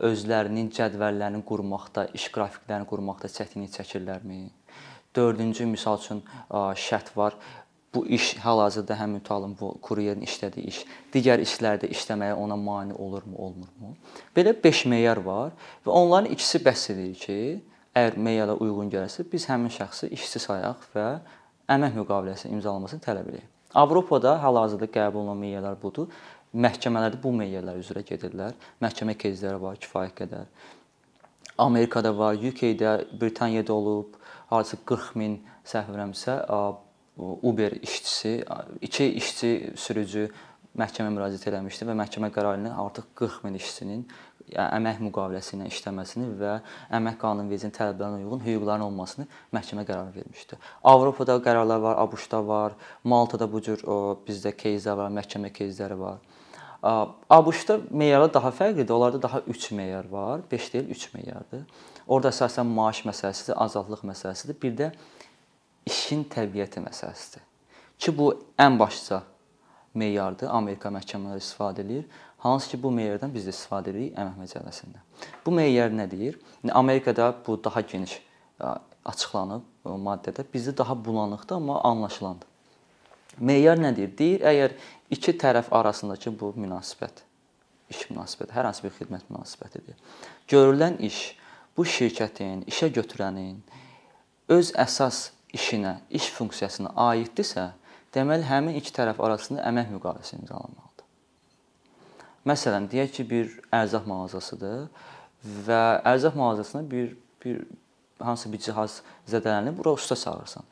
özlərinin 0.06 0.70
cədvəllərini 0.78 1.42
qurmaqda, 1.50 2.06
iş 2.14 2.30
qrafiklərini 2.36 2.86
qurmaqda 2.88 3.28
çətinlik 3.28 3.74
çəkirlərmi? 3.80 4.44
Dördüncü 5.16 5.66
misal 5.66 5.98
üçün 5.98 6.22
şərt 6.86 7.16
var 7.18 7.34
bu 7.96 8.06
iş 8.08 8.36
hal-hazırda 8.44 8.98
həm 9.00 9.16
mütalım 9.18 9.56
bu 9.60 9.72
kuryerin 9.82 10.26
işlədiyi 10.28 10.68
iş, 10.72 10.82
digər 11.14 11.42
işlərdə 11.44 11.90
işləməyə 11.96 12.36
ona 12.36 12.58
mane 12.60 12.94
olurmu, 12.94 13.38
olmurmu? 13.38 13.96
Belə 14.36 14.54
5 14.64 14.86
meyar 14.92 15.24
var 15.26 15.56
və 15.86 15.92
onların 15.92 16.32
ikisi 16.36 16.62
bəhs 16.66 16.92
edir 16.94 17.16
ki, 17.24 17.40
əgər 17.96 18.20
meyara 18.20 18.56
uyğun 18.60 18.92
gəlsə, 18.92 19.26
biz 19.32 19.48
həmin 19.50 19.72
şəxsi 19.72 20.12
işçi 20.14 20.44
sayaq 20.44 20.88
və 20.96 21.10
əmək 21.72 22.00
müqaviləsi 22.02 22.52
imzalamasını 22.52 23.04
tələb 23.06 23.30
edirik. 23.32 23.52
Avropada 23.76 24.38
hal-hazırda 24.44 24.88
qəbul 24.88 25.24
olunan 25.24 25.40
meyarlar 25.42 25.76
budur. 25.82 26.08
Məhkəmələrdə 26.56 27.20
bu 27.24 27.34
meyarlar 27.36 27.80
üzrə 27.82 28.06
gedirlər. 28.08 28.54
Məhkəmə 28.84 29.18
kezləri 29.20 29.60
var 29.60 29.80
kifayət 29.82 30.14
qədər. 30.22 30.46
Amerikada 31.60 32.12
var, 32.18 32.36
UK-də, 32.36 32.94
Britaniyada 33.20 33.74
olub, 33.74 34.16
hansı 34.52 34.78
40 34.86 35.16
min 35.20 35.38
səhvirəmsə 35.68 36.38
Uber 37.21 37.73
işçisi, 37.83 38.45
iki 38.81 39.07
işçi 39.21 39.73
sürücü 39.77 40.31
məhkəmə 40.79 41.11
müraciət 41.13 41.49
etmişdi 41.51 41.89
və 41.89 41.97
məhkəmə 41.99 42.31
qərarı 42.33 42.63
ilə 42.63 42.73
artıq 42.79 43.09
40 43.19 43.45
min 43.45 43.59
işçinin 43.59 44.05
əmək 44.55 45.01
müqaviləsi 45.05 45.57
ilə 45.57 45.69
işləməsini 45.71 46.31
və 46.39 46.55
əmək 46.97 47.19
qanunvericiliyinin 47.21 47.77
tələblərinə 47.77 48.25
uyğun 48.25 48.43
hüquqların 48.47 48.87
olmasını 48.87 49.27
məhkəmə 49.55 49.85
qərarı 49.89 50.15
vermişdi. 50.15 50.59
Avropada 50.85 51.37
qərarlar 51.45 51.83
var, 51.83 52.01
ABŞ-da 52.05 52.41
var, 52.47 52.77
Maltada 53.05 53.51
bu 53.51 53.63
cür 53.63 53.85
o, 53.85 53.99
bizdə 54.27 54.55
кейslər 54.57 54.99
var, 55.03 55.15
məhkəmə 55.21 55.53
кейsləri 55.55 55.99
var. 56.01 56.19
ABŞ-da 56.83 57.81
meyarlar 57.91 58.33
daha 58.35 58.51
fərqlidir. 58.51 58.93
Onlarda 58.95 59.23
daha 59.23 59.43
3 59.47 59.71
meyar 59.77 60.09
var, 60.11 60.41
5 60.51 60.73
deyil, 60.73 60.91
3 60.97 61.15
meyardır. 61.15 61.65
Orda 62.09 62.33
əsasən 62.33 62.71
maaş 62.79 63.05
məsələsidir, 63.07 63.59
azadlıq 63.67 64.07
məsələsidir. 64.09 64.57
Bir 64.63 64.77
də 64.79 64.93
işin 66.06 66.26
təbiəti 66.30 66.84
məsələsidir. 66.86 67.42
Ki 67.98 68.14
bu 68.14 68.30
ən 68.62 68.78
başlıca 68.78 69.24
meyardır. 69.98 70.52
Amerika 70.54 70.92
məhkəmələri 70.94 71.42
istifadə 71.42 71.82
edir. 71.82 72.06
Hansı 72.46 72.70
ki 72.70 72.82
bu 72.84 72.92
meyardan 72.94 73.34
biz 73.34 73.48
də 73.48 73.54
istifadə 73.56 73.90
edirik 73.90 74.18
əmək 74.22 74.36
məcəlləsində. 74.44 75.02
Bu 75.46 75.54
meyar 75.56 75.90
nə 75.90 76.06
deyir? 76.12 76.38
Amerikada 76.70 77.32
bu 77.48 77.58
daha 77.64 77.82
geniş 77.82 78.20
açıqlanıb 79.06 79.64
maddədə. 79.86 80.46
Bizdə 80.54 80.78
daha 80.78 80.94
bulanıqdır, 81.06 81.56
amma 81.56 81.82
anlaşılandır. 81.90 82.48
Meyar 83.40 83.82
nə 83.82 83.96
deyir? 83.96 84.12
Deyir, 84.18 84.46
əgər 84.46 84.76
iki 85.12 85.34
tərəf 85.42 85.72
arasındakı 85.74 86.34
bu 86.40 86.54
münasibət, 86.60 87.24
iş 87.90 88.06
münasibəti, 88.12 88.54
hər 88.54 88.70
hansı 88.70 88.86
bir 88.86 88.94
xidmət 89.00 89.26
münasibətidir. 89.32 89.98
Görülən 90.52 91.00
iş 91.04 91.24
bu 91.78 91.86
şirkətin, 91.86 92.64
işə 92.70 92.92
götürənin 92.94 93.58
öz 94.54 94.72
əsas 94.86 95.32
işinə, 95.56 95.98
iş 96.10 96.30
funksiyasına 96.36 96.94
aiddirsə, 97.10 97.70
deməli 98.16 98.46
həmin 98.48 98.78
iki 98.80 98.94
tərəf 98.96 99.22
arasında 99.24 99.64
əmək 99.70 99.92
müqaviləsi 99.96 100.40
imzalanmalıdır. 100.40 101.06
Məsələn, 102.46 102.90
deyək 102.92 103.16
ki, 103.18 103.30
bir 103.30 103.54
ərzaq 103.74 104.06
mağazasıdır 104.10 104.88
və 105.68 105.84
ərzaq 106.14 106.36
mağazasına 106.38 106.84
bir 106.92 107.16
bir 107.46 107.62
hansı 108.20 108.52
bir 108.52 108.58
cihaz 108.58 109.02
zədələnib, 109.30 109.78
bura 109.78 109.94
usta 109.94 110.16
çağırırsan. 110.16 110.64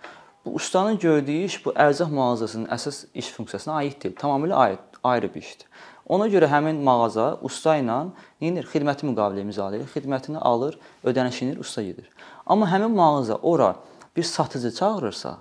Bu 0.46 0.54
ustanın 0.54 0.98
gördüyü 1.00 1.46
iş 1.46 1.66
bu 1.66 1.72
ərzaq 1.72 2.12
mağazasının 2.12 2.66
əsas 2.74 3.06
iş 3.14 3.30
funksiyasına 3.32 3.76
aid 3.82 4.02
deyil. 4.04 4.16
Tamamilə 4.16 4.54
aid, 4.54 4.80
ayrı 5.04 5.30
bir 5.34 5.42
işdir. 5.42 5.68
Ona 6.10 6.28
görə 6.28 6.50
həmin 6.52 6.82
mağaza 6.84 7.38
usta 7.42 7.78
ilə 7.80 8.00
nəyir? 8.42 8.66
Xidməti 8.74 9.08
müqavilə 9.08 9.46
imzalayır, 9.46 9.86
xidmətini 9.94 10.38
alır, 10.38 10.80
ödənişini 11.04 11.60
usta 11.60 11.84
gedir. 11.84 12.10
Amma 12.46 12.68
həmin 12.72 12.92
mağaza 12.92 13.38
ora 13.42 13.76
bir 14.16 14.24
satıcı 14.24 14.72
çağırırsa, 14.76 15.38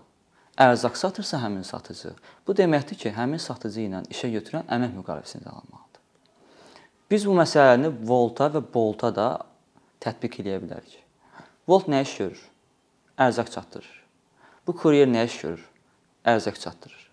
ərzaq 0.58 0.96
satırsa 0.96 1.40
həmin 1.42 1.64
satıcı, 1.64 2.14
bu 2.46 2.56
deməkdir 2.56 2.98
ki, 2.98 3.14
həmin 3.16 3.40
satıcı 3.40 3.86
ilə 3.86 4.04
işə 4.12 4.30
götürən 4.36 4.68
əmək 4.68 4.94
müqaviləsini 5.00 5.42
imzalamalıdır. 5.42 6.00
Biz 7.10 7.26
bu 7.28 7.36
məsələni 7.36 7.92
Volta 8.08 8.48
və 8.52 8.62
Bolta 8.74 9.12
da 9.14 9.28
tətbiq 10.00 10.40
eləyə 10.42 10.62
bilərik. 10.64 10.96
Volt 11.68 11.88
nə 11.88 12.02
iş 12.02 12.16
görür? 12.22 12.40
Ərzaq 13.18 13.52
çatdırır. 13.52 13.92
Bu 14.66 14.76
kuryer 14.76 15.08
nə 15.08 15.26
iş 15.26 15.40
görür? 15.44 15.68
ərzaq 16.24 16.58
çatdırır. 16.60 17.08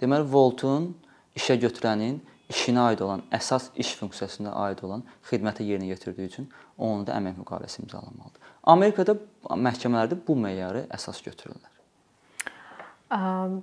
Deməli, 0.00 0.26
voltun 0.32 0.90
işə 1.36 1.56
götürənin 1.60 2.20
işinə 2.50 2.88
aid 2.90 3.02
olan, 3.04 3.22
əsas 3.32 3.70
iş 3.78 3.94
funksiyasına 4.00 4.52
aid 4.66 4.82
olan 4.86 5.04
xidməti 5.30 5.66
yerinə 5.68 5.90
yetirdiyi 5.92 6.30
üçün 6.32 6.48
onun 6.78 7.06
da 7.06 7.16
əmək 7.18 7.38
müqaviləsi 7.40 7.84
imzalanmalıdır. 7.84 8.48
Amerikada 8.62 9.16
məhkəmələrdə 9.56 10.18
bu 10.26 10.36
meyarı 10.38 10.86
əsas 10.94 11.20
götürürlər. 11.26 11.72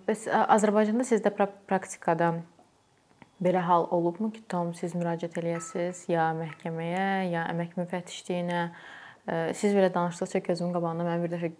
Bəs 0.08 0.26
Azərbaycanda 0.28 1.06
sizdə 1.08 1.32
pra 1.32 1.48
praktikada 1.48 2.34
belə 3.44 3.62
hal 3.64 3.86
olubmu 3.96 4.32
ki, 4.34 4.42
tam 4.50 4.74
siz 4.76 4.96
müraciət 4.98 5.38
eləyəsiniz 5.40 6.08
ya 6.12 6.32
məhkəməyə, 6.36 7.30
ya 7.32 7.46
əmək 7.54 7.78
müfəttişliyinə. 7.78 8.62
Siz 9.56 9.76
belə 9.78 9.92
danışdıqca 9.94 10.42
gözümün 10.50 10.74
qabağında 10.76 11.06
mənim 11.08 11.24
bir 11.28 11.34
dəfə 11.36 11.52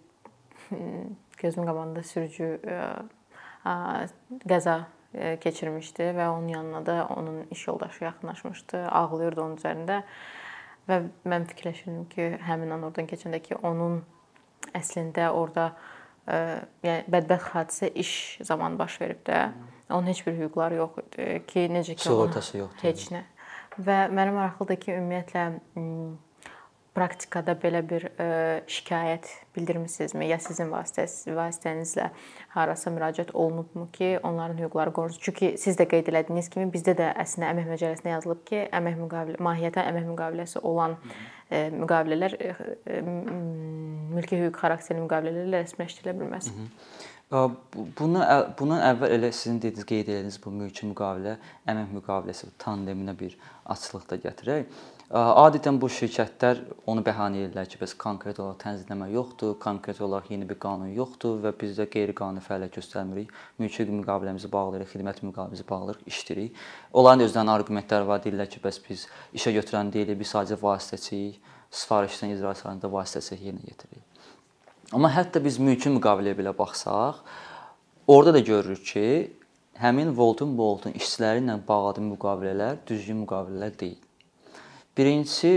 gözümün 1.40 1.70
qabağında 1.70 2.02
sürücü 2.04 2.50
qəza 4.48 4.76
keçirmişdi 5.40 6.10
və 6.18 6.28
onun 6.28 6.48
yanına 6.52 6.84
da 6.86 6.96
onun 7.16 7.46
iş 7.50 7.66
yoldaşı 7.68 8.04
yaxınlaşmışdı, 8.04 8.84
ağlayırdı 8.88 9.42
onun 9.42 9.56
üzərində 9.56 10.02
və 10.88 11.02
mən 11.28 11.48
fikirləşirdim 11.48 12.04
ki, 12.12 12.30
həmin 12.44 12.74
an 12.76 12.84
oradan 12.88 13.08
keçəndə 13.08 13.40
ki, 13.44 13.56
onun 13.62 14.02
əslində 14.76 15.30
orada 15.36 15.70
yəni 16.28 17.08
bədbəxt 17.08 17.52
hadisə 17.54 17.90
iş 17.96 18.12
zamanı 18.44 18.78
baş 18.78 19.00
verib 19.00 19.24
də. 19.26 19.48
Onun 19.88 20.10
heç 20.10 20.26
bir 20.26 20.36
hüquqları 20.36 20.76
yox 20.82 20.98
idi 21.00 21.28
ki, 21.48 21.66
necə 21.72 21.94
ki, 21.96 22.04
sığortası 22.04 22.58
yoxdur. 22.58 22.84
Heç 22.84 23.06
nə. 23.14 23.22
Və 23.78 24.00
mənə 24.12 24.34
maraqlıdır 24.36 24.80
ki, 24.82 24.96
ümumiyyətlə 24.98 25.44
praktikada 26.98 27.54
belə 27.62 27.80
bir 27.86 28.04
şikayət 28.66 29.30
bildirmisinizmi 29.54 30.26
ya 30.28 30.38
sizin 30.42 30.72
vasitəsiz 30.72 31.30
vasitənizlə 31.36 32.10
harasa 32.56 32.90
müraciət 32.94 33.30
olunubmu 33.34 33.86
ki, 33.94 34.10
onların 34.26 34.58
hüquqları 34.58 34.94
qorunsun? 34.96 35.22
Çünki 35.28 35.52
siz 35.62 35.78
də 35.78 35.86
qeyd 35.90 36.10
elədiyiniz 36.12 36.50
kimi 36.52 36.66
bizdə 36.74 36.96
də 36.98 37.12
əslində 37.22 37.52
əmək 37.54 37.70
məcəlləsində 37.72 38.14
yazılıb 38.16 38.42
ki, 38.48 38.64
əmək 38.80 38.98
müqavilə 39.04 39.42
mahiyyətən 39.48 39.92
əmək 39.92 40.08
müqaviləsi 40.12 40.64
olan 40.66 40.98
müqavilələr 41.82 42.34
mülki 44.14 44.42
hüquq 44.42 44.58
xarakterli 44.58 45.04
müqavilələrlə 45.06 45.62
rəsmiləşdirilə 45.64 46.18
bilməz. 46.18 46.50
Hı 46.50 46.66
-hı. 46.66 47.06
Bunu 47.28 48.24
bundan 48.58 48.80
əvvəl 48.80 49.10
elə 49.18 49.28
sizin 49.36 49.58
dediyiniz, 49.60 49.84
qeyd 49.84 50.06
etdiyiniz 50.08 50.38
bu 50.44 50.50
mülki 50.50 50.86
müqavilə 50.88 51.34
əmək 51.68 51.90
müqaviləsi 51.98 52.48
tandeminə 52.58 53.12
bir 53.18 53.36
açılıq 53.74 54.06
da 54.10 54.16
gətirək. 54.16 54.64
Adətən 55.08 55.78
bu 55.80 55.88
şirkətlər 55.88 56.58
onu 56.84 57.00
bəhanə 57.00 57.46
edirlər 57.46 57.64
ki, 57.64 57.78
bəs 57.80 57.94
konkret 57.96 58.36
olaraq 58.42 58.58
tənzimləmə 58.60 59.06
yoxdur, 59.14 59.54
konkret 59.56 60.02
olaraq 60.04 60.26
yeni 60.28 60.44
bir 60.44 60.58
qanun 60.60 60.90
yoxdur 60.92 61.38
və 61.40 61.54
biz 61.56 61.78
də 61.78 61.86
qeyri-qanuni 61.88 62.42
fəaliyyət 62.44 62.74
göstərmirik. 62.76 63.30
Mülki 63.56 63.86
müqaviləmizi 63.88 64.50
bağlayırıq, 64.52 64.90
xidmət 64.92 65.22
müqaviləmizi 65.24 65.64
bağlayırıq, 65.70 66.02
işləyirik. 66.12 66.58
Onların 66.92 67.24
özlərinin 67.24 67.52
arqumentləri 67.54 68.06
var, 68.10 68.20
deyirlər 68.20 68.50
ki, 68.52 68.60
bəs 68.60 68.80
biz 68.84 69.06
işə 69.32 69.54
götürən 69.56 69.88
deyilik, 69.94 70.18
biz 70.20 70.34
sadəcə 70.34 70.58
vasitəçiyik, 70.60 71.38
sifarişdən 71.72 72.34
icrasında 72.34 72.90
vasitəçilik 72.92 73.46
yerinə 73.46 73.64
yetiririk. 73.64 74.04
Amma 74.92 75.08
hətta 75.14 75.40
biz 75.40 75.56
mülki 75.56 75.88
müqaviləyə 75.94 76.36
belə 76.36 76.52
baxsaq, 76.58 77.22
orada 78.12 78.36
da 78.36 78.44
görürük 78.44 78.84
ki, 78.92 79.06
həmin 79.80 80.12
Voltun 80.20 80.52
Boltun 80.58 80.92
işçiləri 81.00 81.40
ilə 81.46 81.56
bağladığı 81.64 82.04
müqavilələr 82.10 82.84
düzgün 82.92 83.24
müqavilələr 83.24 83.72
deyil. 83.80 83.96
Birincisi 84.98 85.50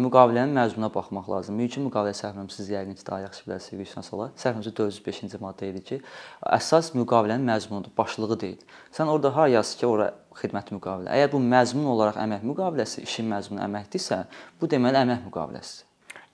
müqavilənin 0.00 0.54
məzmununa 0.56 0.88
baxmaq 0.94 1.26
lazımdır. 1.28 1.58
Mülki 1.60 1.82
müqavilə 1.84 2.14
səhvləmsiz 2.16 2.70
yəqin 2.72 2.96
ki, 2.96 3.04
daha 3.04 3.18
yaxşı 3.26 3.42
bilərsiniz 3.44 3.82
Gülşən 3.82 4.06
Səhvləmsiz 4.08 4.72
405-ci 4.78 5.40
maddə 5.42 5.68
idi 5.68 5.82
ki, 5.90 5.98
əsas 6.56 6.94
müqavilənin 6.96 7.44
məzmunudur, 7.50 7.92
başlığı 7.98 8.38
deyil. 8.40 8.62
Sən 8.96 9.12
orada 9.12 9.34
har 9.36 9.50
yaz 9.52 9.74
ki, 9.76 9.84
ora 9.86 10.14
xidmət 10.40 10.72
müqavilə. 10.72 11.12
Əgər 11.18 11.34
bu 11.34 11.42
məzmun 11.50 11.90
olaraq 11.92 12.16
əmək 12.24 12.48
müqaviləsi, 12.48 13.04
işin 13.04 13.28
məzmunu 13.34 13.60
əməkdirsə, 13.68 14.22
bu 14.60 14.70
deməli 14.72 15.04
əmək 15.04 15.28
müqaviləsidir 15.28 15.86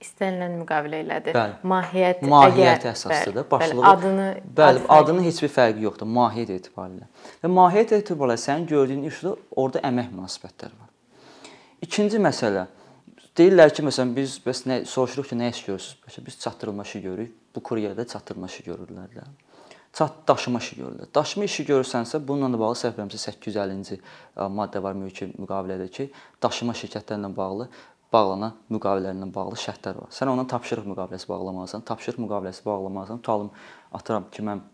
istənilən 0.05 0.59
müqavilə 0.61 1.01
ilədir. 1.05 1.33
Bəli. 1.37 1.55
Mahiyyət 1.71 2.25
mahiyyət 2.29 2.89
əsaslıdır. 2.91 3.47
Başlığı 3.51 3.77
bəli, 3.79 3.85
adını 3.91 4.27
bəli, 4.59 4.83
ad 4.85 4.99
adının 4.99 5.25
heç 5.25 5.41
bir 5.47 5.53
fərqi 5.55 5.87
yoxdur 5.87 6.11
mahiyyət 6.19 6.53
etibarilə. 6.59 7.09
Və 7.41 7.53
mahiyyət 7.59 7.95
etibarilə 8.03 8.37
sənin 8.43 8.67
gördüyün 8.69 9.07
işdə 9.09 9.33
orada 9.63 9.85
əmək 9.89 10.11
münasibətləri 10.13 10.77
var. 10.77 10.94
İkinci 11.85 12.21
məsələ 12.23 12.67
deyirlər 13.37 13.73
ki, 13.75 13.83
məsələn 13.85 14.15
biz 14.17 14.39
bəs 14.45 14.63
nə 14.71 14.83
soruşuruq 14.89 15.33
ki, 15.33 15.37
nə 15.37 15.51
iş 15.53 15.65
görürsüz? 15.67 15.97
Bəs 16.07 16.21
biz 16.27 16.39
çatdırılma 16.41 16.87
işi 16.87 17.01
görürük. 17.03 17.35
Bu 17.55 17.63
kuryerdə 17.69 18.07
çatdırılma 18.09 18.49
işi 18.49 18.65
görürlər 18.69 19.11
də. 19.13 19.25
Çat 19.95 20.23
daşıma 20.29 20.59
işi 20.59 20.79
görürlər. 20.81 21.11
Daşıma 21.15 21.45
işi 21.45 21.67
görürsənsə, 21.69 22.23
bununla 22.29 22.59
bağlı 22.59 22.79
səhv 22.81 22.97
eləmirəmsə 22.97 23.21
850-ci 23.31 23.99
maddə 24.57 24.83
var 24.83 24.97
mülki 24.99 25.29
müqavilədə 25.37 25.91
ki, 25.99 26.09
daşıma 26.43 26.75
şirkətlərlə 26.81 27.31
bağlı 27.37 27.69
bağlanan 28.15 28.57
müqavilələrlə 28.73 29.29
bağlı 29.35 29.59
şərtlər 29.61 30.01
var. 30.01 30.11
Sən 30.15 30.31
ondan 30.33 30.49
tapşırıq 30.51 30.87
müqaviləsi 30.91 31.29
bağlamalısan. 31.29 31.85
Tapşırıq 31.91 32.23
müqaviləsi 32.25 32.65
bağlamalısan. 32.67 33.21
Tutalım, 33.23 33.51
atıram 33.93 34.31
ki, 34.33 34.43
mən 34.47 34.63
e, 34.63 34.74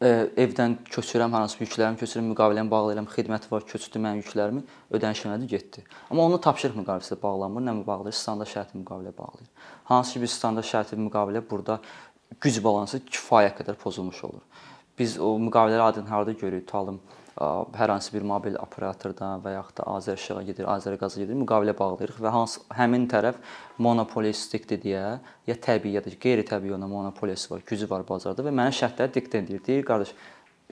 evdən 0.00 0.78
köçürəm, 0.88 1.34
hansı 1.36 1.58
yüklərimi 1.60 2.00
köçürəm, 2.00 2.30
müqaviləni 2.32 2.70
bağlayıram, 2.72 3.08
xidməti 3.12 3.50
var, 3.50 3.66
köçdü 3.68 4.00
mənim 4.00 4.22
yüklərimi, 4.22 4.62
ödənişləmədi, 4.96 5.48
getdi. 5.50 5.84
Amma 6.08 6.24
onu 6.24 6.38
tapşırıq 6.40 6.78
müqaviləsi 6.80 7.18
bağlanmır, 7.20 7.66
nə 7.66 7.74
bağlayır? 7.86 8.16
Standart 8.16 8.48
şərti 8.48 8.80
müqavilə 8.80 9.12
bağlayır. 9.18 9.50
Hansı 9.90 10.14
ki, 10.14 10.22
biz 10.24 10.36
standart 10.38 10.66
şərti 10.66 10.96
müqavilə 10.96 11.42
burada 11.50 11.80
güc 12.40 12.62
balansı 12.64 13.02
kifayət 13.04 13.60
qədər 13.60 13.76
pozulmuş 13.82 14.24
olur. 14.30 14.40
Biz 14.98 15.18
o 15.20 15.34
müqavilələri 15.38 15.92
adın 15.92 16.08
harda 16.08 16.32
görürük? 16.32 16.66
Tutalım, 16.66 17.00
hər 17.38 17.92
hansı 17.92 18.12
bir 18.14 18.24
mobil 18.26 18.56
operatordan 18.60 19.42
və 19.44 19.54
yaxud 19.54 19.76
da 19.78 19.86
Azərişığa 19.96 20.42
gedir, 20.48 20.66
Azəriqaza 20.68 21.20
gedir, 21.22 21.38
müqavilə 21.40 21.74
bağlayırıq 21.78 22.18
və 22.20 22.32
hansı 22.34 22.62
həmin 22.76 23.06
tərəf 23.10 23.38
monopolistikdir 23.78 24.80
deyə 24.82 25.04
ya 25.46 25.56
təbii 25.56 25.94
ya 25.96 26.04
da 26.04 26.10
qeyri-təbii 26.10 26.74
ona 26.74 26.88
monopoliyası 26.90 27.54
var, 27.54 27.62
gücü 27.66 27.88
var 27.90 28.04
bazarda 28.08 28.44
və 28.44 28.52
mənə 28.52 28.74
şərtləri 28.76 29.14
diktə 29.14 29.44
edir. 29.44 29.62
Deyir, 29.66 29.86
qardaş, 29.88 30.12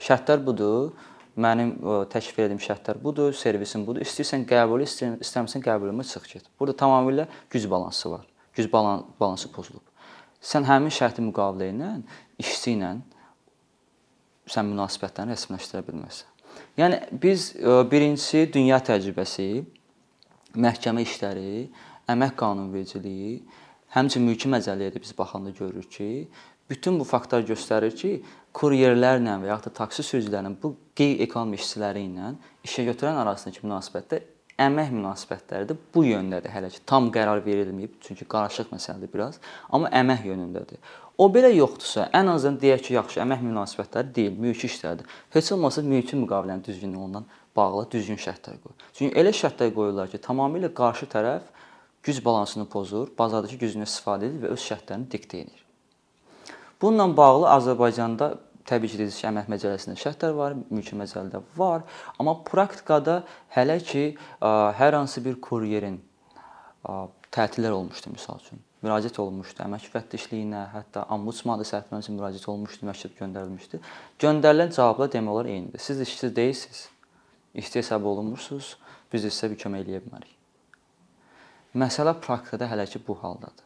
şərtlər 0.03 0.43
budur. 0.45 0.91
Mənim 1.39 1.77
təklif 2.11 2.35
etdiyim 2.35 2.59
şərtlər 2.59 2.97
budur, 2.99 3.31
servisin 3.37 3.85
budur. 3.87 4.03
İstəyirsən 4.03 4.41
qəbul, 4.49 4.81
istəmirsən 4.83 5.63
qəbulümə 5.63 6.03
çıx 6.03 6.25
get. 6.27 6.49
Burada 6.59 6.75
tamamilə 6.81 7.29
güc 7.53 7.69
balansı 7.71 8.11
var. 8.11 8.25
Güc 8.57 8.67
balansı 8.73 9.47
pozulub. 9.53 9.85
Sən 10.43 10.67
həmin 10.67 10.91
şərti 10.91 11.23
müqavilə 11.23 11.69
ilə 11.71 11.93
işçi 12.43 12.73
ilə 12.75 12.91
sən 14.49 14.67
münasibətlərini 14.73 15.37
rəsmiləşdirə 15.37 15.85
bilməzsən. 15.87 16.38
Yəni 16.77 16.99
biz 17.11 17.53
e, 17.55 17.75
birincisi 17.91 18.45
dünya 18.53 18.79
təcrübəsi, 18.83 19.49
məhkəmə 20.59 21.03
işləri, 21.05 21.67
əmək 22.09 22.35
qanunvericiliyi, 22.39 23.33
həmçinin 23.95 24.29
mülki 24.31 24.49
məcəlləyə 24.51 24.95
də 24.95 25.01
biz 25.03 25.13
baxanda 25.17 25.53
görürük 25.57 25.91
ki, 25.91 26.09
bütün 26.69 26.99
bu 26.99 27.05
faktlar 27.07 27.45
göstərir 27.45 27.95
ki, 27.97 28.13
kuryerlərlə 28.53 29.37
və 29.43 29.51
yaxud 29.51 29.69
da 29.69 29.77
taksi 29.83 30.05
sürücülərinin 30.05 30.57
bu 30.61 30.73
qeyri-ekonomik 30.97 31.61
işçiləri 31.61 32.05
ilə 32.09 32.33
işə 32.65 32.85
götürən 32.89 33.17
arasındakı 33.21 33.65
münasibətdə 33.65 34.21
əmək 34.59 34.91
münasibətləri 34.93 35.69
də 35.69 35.75
bu 35.93 36.03
yöndədir 36.05 36.51
hələ 36.53 36.69
ki. 36.73 36.81
Tam 36.89 37.09
qərar 37.13 37.41
verilməyib, 37.45 37.97
çünki 38.05 38.27
qarışıq 38.29 38.73
məsələdir 38.73 39.11
biraz, 39.13 39.39
amma 39.69 39.91
əmək 40.01 40.25
yönündədir. 40.29 40.81
O 41.19 41.27
belə 41.31 41.49
yoxdursa, 41.51 42.07
ən 42.15 42.31
azından 42.31 42.59
deyək 42.61 42.85
ki, 42.87 42.93
yaxşı 42.95 43.21
əmək 43.25 43.41
münasibətləri 43.43 44.13
deyil, 44.15 44.35
mülki 44.39 44.69
işlərdir. 44.71 45.07
Heç 45.35 45.51
olmasa 45.51 45.83
mülki 45.83 46.15
müqavilənin 46.15 46.63
düzgünlüyü 46.63 47.05
ondan 47.05 47.25
bağlı 47.55 47.87
düzgün 47.91 48.19
şərtlər 48.23 48.59
qoy. 48.63 48.75
Çünki 48.95 49.19
elə 49.19 49.33
şərtlər 49.35 49.73
qoyurlar 49.75 50.11
ki, 50.11 50.21
tamamilə 50.23 50.71
qarşı 50.75 51.09
tərəf 51.11 51.49
güc 52.07 52.21
balansını 52.25 52.69
pozur, 52.71 53.09
bazardakı 53.19 53.59
gücünü 53.65 53.87
istifadə 53.87 54.29
edir 54.29 54.45
və 54.45 54.53
öz 54.55 54.63
şərtlərini 54.63 55.09
diktə 55.11 55.43
edir. 55.43 55.65
Bununla 56.81 57.09
bağlı 57.17 57.49
Azərbaycanda 57.57 58.29
təbii 58.69 58.93
ki, 58.93 59.01
dedik 59.01 59.17
ki, 59.17 59.25
əmək 59.31 59.49
məcəlləsində 59.55 59.97
şərtlər 59.99 60.37
var, 60.37 60.55
mülki 60.69 60.97
məcəllədə 60.99 61.41
var, 61.57 61.85
amma 62.21 62.37
praktikada 62.47 63.23
hələ 63.55 63.79
ki 63.83 64.05
hər 64.39 65.01
hansı 65.01 65.25
bir 65.25 65.41
kuryerin 65.41 65.99
tətillər 67.33 67.75
olmuşdu 67.75 68.13
məsəl 68.15 68.41
üçün 68.41 68.65
müraciət 68.83 69.17
olunmuşdu 69.19 69.63
əmək 69.65 69.87
müfəttişliyinə, 69.89 70.61
hətta 70.73 71.03
ombudsmana 71.11 71.59
da 71.63 71.67
səhvləmə 71.67 71.99
üçün 72.03 72.15
müraciət 72.15 72.45
olunmuşdu, 72.47 72.87
məktub 72.87 73.15
göndərilmişdi. 73.19 73.79
Göndərilən 74.23 74.71
cavablar 74.75 75.11
demək 75.11 75.33
olar 75.33 75.49
eynidir. 75.51 75.83
Siz 75.83 75.99
işsiz 76.05 76.35
deyilsiniz, 76.35 76.83
işçi 77.59 77.81
hesab 77.81 78.07
olunmursunuz, 78.07 78.77
biz 79.11 79.25
sizə 79.27 79.49
bir 79.51 79.59
kömək 79.59 79.83
eləyə 79.83 80.03
bilmərik. 80.05 80.31
Məsələ 81.75 82.15
praktikada 82.23 82.69
hələ 82.71 82.87
ki 82.89 83.01
bu 83.07 83.17
haldadır. 83.19 83.65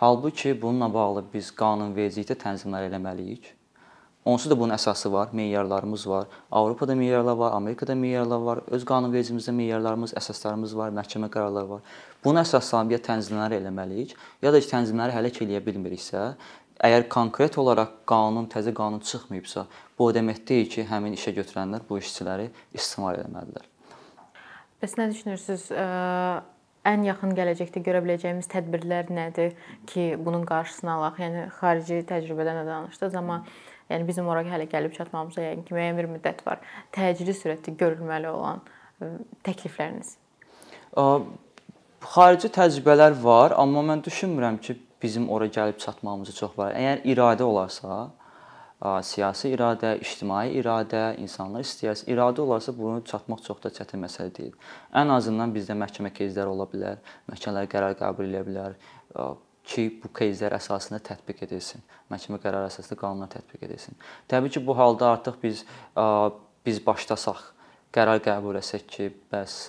Halbuki 0.00 0.54
bununla 0.62 0.88
bağlı 0.94 1.26
biz 1.34 1.52
qanunvericilikdə 1.54 2.38
tənzimlər 2.40 2.88
eləməliyik. 2.88 3.52
Onsuz 4.24 4.50
da 4.50 4.56
bunun 4.56 4.72
əsası 4.72 5.12
var, 5.12 5.28
meyarlarımız 5.32 6.06
var. 6.08 6.26
Avropada 6.52 6.94
meyarlar 6.94 7.36
var, 7.36 7.52
Amerikada 7.52 7.94
meyarlar 7.94 8.40
var, 8.40 8.60
öz 8.72 8.84
qanunvericimizdə 8.88 9.52
meyarlarımız, 9.52 10.14
əsaslarımız 10.16 10.72
var, 10.76 10.94
məhkəmə 10.96 11.28
qərarları 11.28 11.68
var. 11.68 11.82
Bunu 12.24 12.40
əsaslanıb 12.40 12.94
ya 12.96 13.00
tənzimləri 13.04 13.58
eləməliyik, 13.60 14.14
ya 14.42 14.52
da 14.52 14.62
ki, 14.64 14.70
tənzimləri 14.70 15.12
həll 15.12 15.28
eləyə 15.28 15.60
bilmiriksə, 15.66 16.22
əgər 16.88 17.04
konkret 17.12 17.58
olaraq 17.60 17.92
qanun, 18.08 18.48
təzə 18.48 18.72
qanun 18.72 19.04
çıxmayıbsa, 19.04 19.66
bu 19.98 20.08
o 20.08 20.14
demək 20.16 20.40
deyil 20.48 20.72
ki, 20.72 20.86
həmin 20.88 21.18
işə 21.18 21.36
götürənlər 21.36 21.84
bu 21.88 22.00
işçiləri 22.00 22.48
istismar 22.72 23.20
etməlidirlər. 23.26 23.68
Bəs 24.80 24.96
nə 25.00 25.10
düşünürsüz? 25.12 25.68
Ən 26.84 27.04
yaxın 27.06 27.36
gələcəkdə 27.36 27.80
görə 27.84 28.00
biləcəyimiz 28.04 28.48
tədbirlər 28.52 29.12
nədir 29.12 29.54
ki, 29.88 30.18
bunun 30.20 30.48
qarşısını 30.48 30.96
alaq? 30.96 31.20
Yəni 31.22 31.46
xarici 31.60 32.02
təcrübədən 32.08 32.60
də 32.60 32.66
danışdınız, 32.68 33.14
amma 33.20 33.38
yəni 33.89 34.07
bizim 34.07 34.27
ora 34.29 34.43
hələ 34.45 34.67
gəlib 34.69 34.93
çatmamıza 34.97 35.41
yəqin 35.43 35.65
ki, 35.67 35.75
müəyyən 35.75 35.97
bir 35.99 36.09
müddət 36.15 36.45
var. 36.45 36.61
Təcili 36.95 37.35
sürətdə 37.37 37.75
görülməli 37.79 38.29
olan 38.31 38.61
təklifləriniz? 39.47 40.15
Xarici 42.09 42.51
təcrübələr 42.55 43.17
var, 43.23 43.57
amma 43.57 43.83
mən 43.91 44.05
düşünmürəm 44.05 44.61
ki, 44.63 44.77
bizim 45.01 45.29
ora 45.29 45.47
gəlib 45.47 45.79
çatmamız 45.79 46.35
çox 46.35 46.57
var. 46.57 46.73
Əgər 46.75 47.03
iradə 47.07 47.43
olarsa, 47.47 48.09
siyasi 49.03 49.51
iradə, 49.55 49.97
ictimai 49.99 50.53
iradə, 50.55 51.15
insanlar 51.19 51.65
istəyərsə, 51.65 52.07
iradə 52.11 52.43
olarsa 52.45 52.71
bunu 52.77 53.03
çatmaq 53.07 53.43
çox 53.43 53.59
da 53.63 53.71
çətin 53.75 53.99
məsələ 54.05 54.31
deyil. 54.37 54.53
Ən 54.95 55.11
azından 55.11 55.51
bizdə 55.55 55.75
məhkəmə 55.75 56.13
кейsləri 56.15 56.51
ola 56.53 56.67
bilər, 56.71 57.01
məhkəmələr 57.31 57.67
qərar 57.71 57.97
qəbul 57.99 58.31
edə 58.31 58.45
bilər 58.47 58.77
ki, 59.69 59.85
bu 60.03 60.11
кейslər 60.15 60.55
əsasında 60.57 60.99
tətbiq 61.05 61.43
edilsin. 61.45 61.83
Məhkəmə 62.11 62.39
qərarı 62.41 62.71
əsasında 62.71 62.97
qanunlar 62.99 63.29
tətbiq 63.35 63.67
edilsin. 63.67 63.97
Təbii 64.31 64.55
ki, 64.55 64.65
bu 64.65 64.77
halda 64.77 65.13
artıq 65.15 65.37
biz 65.43 65.65
biz 66.65 66.81
başlasaq, 66.85 67.39
qərar 67.95 68.19
qəbul 68.25 68.59
etsək 68.59 68.85
ki, 68.89 69.11
bəs 69.31 69.59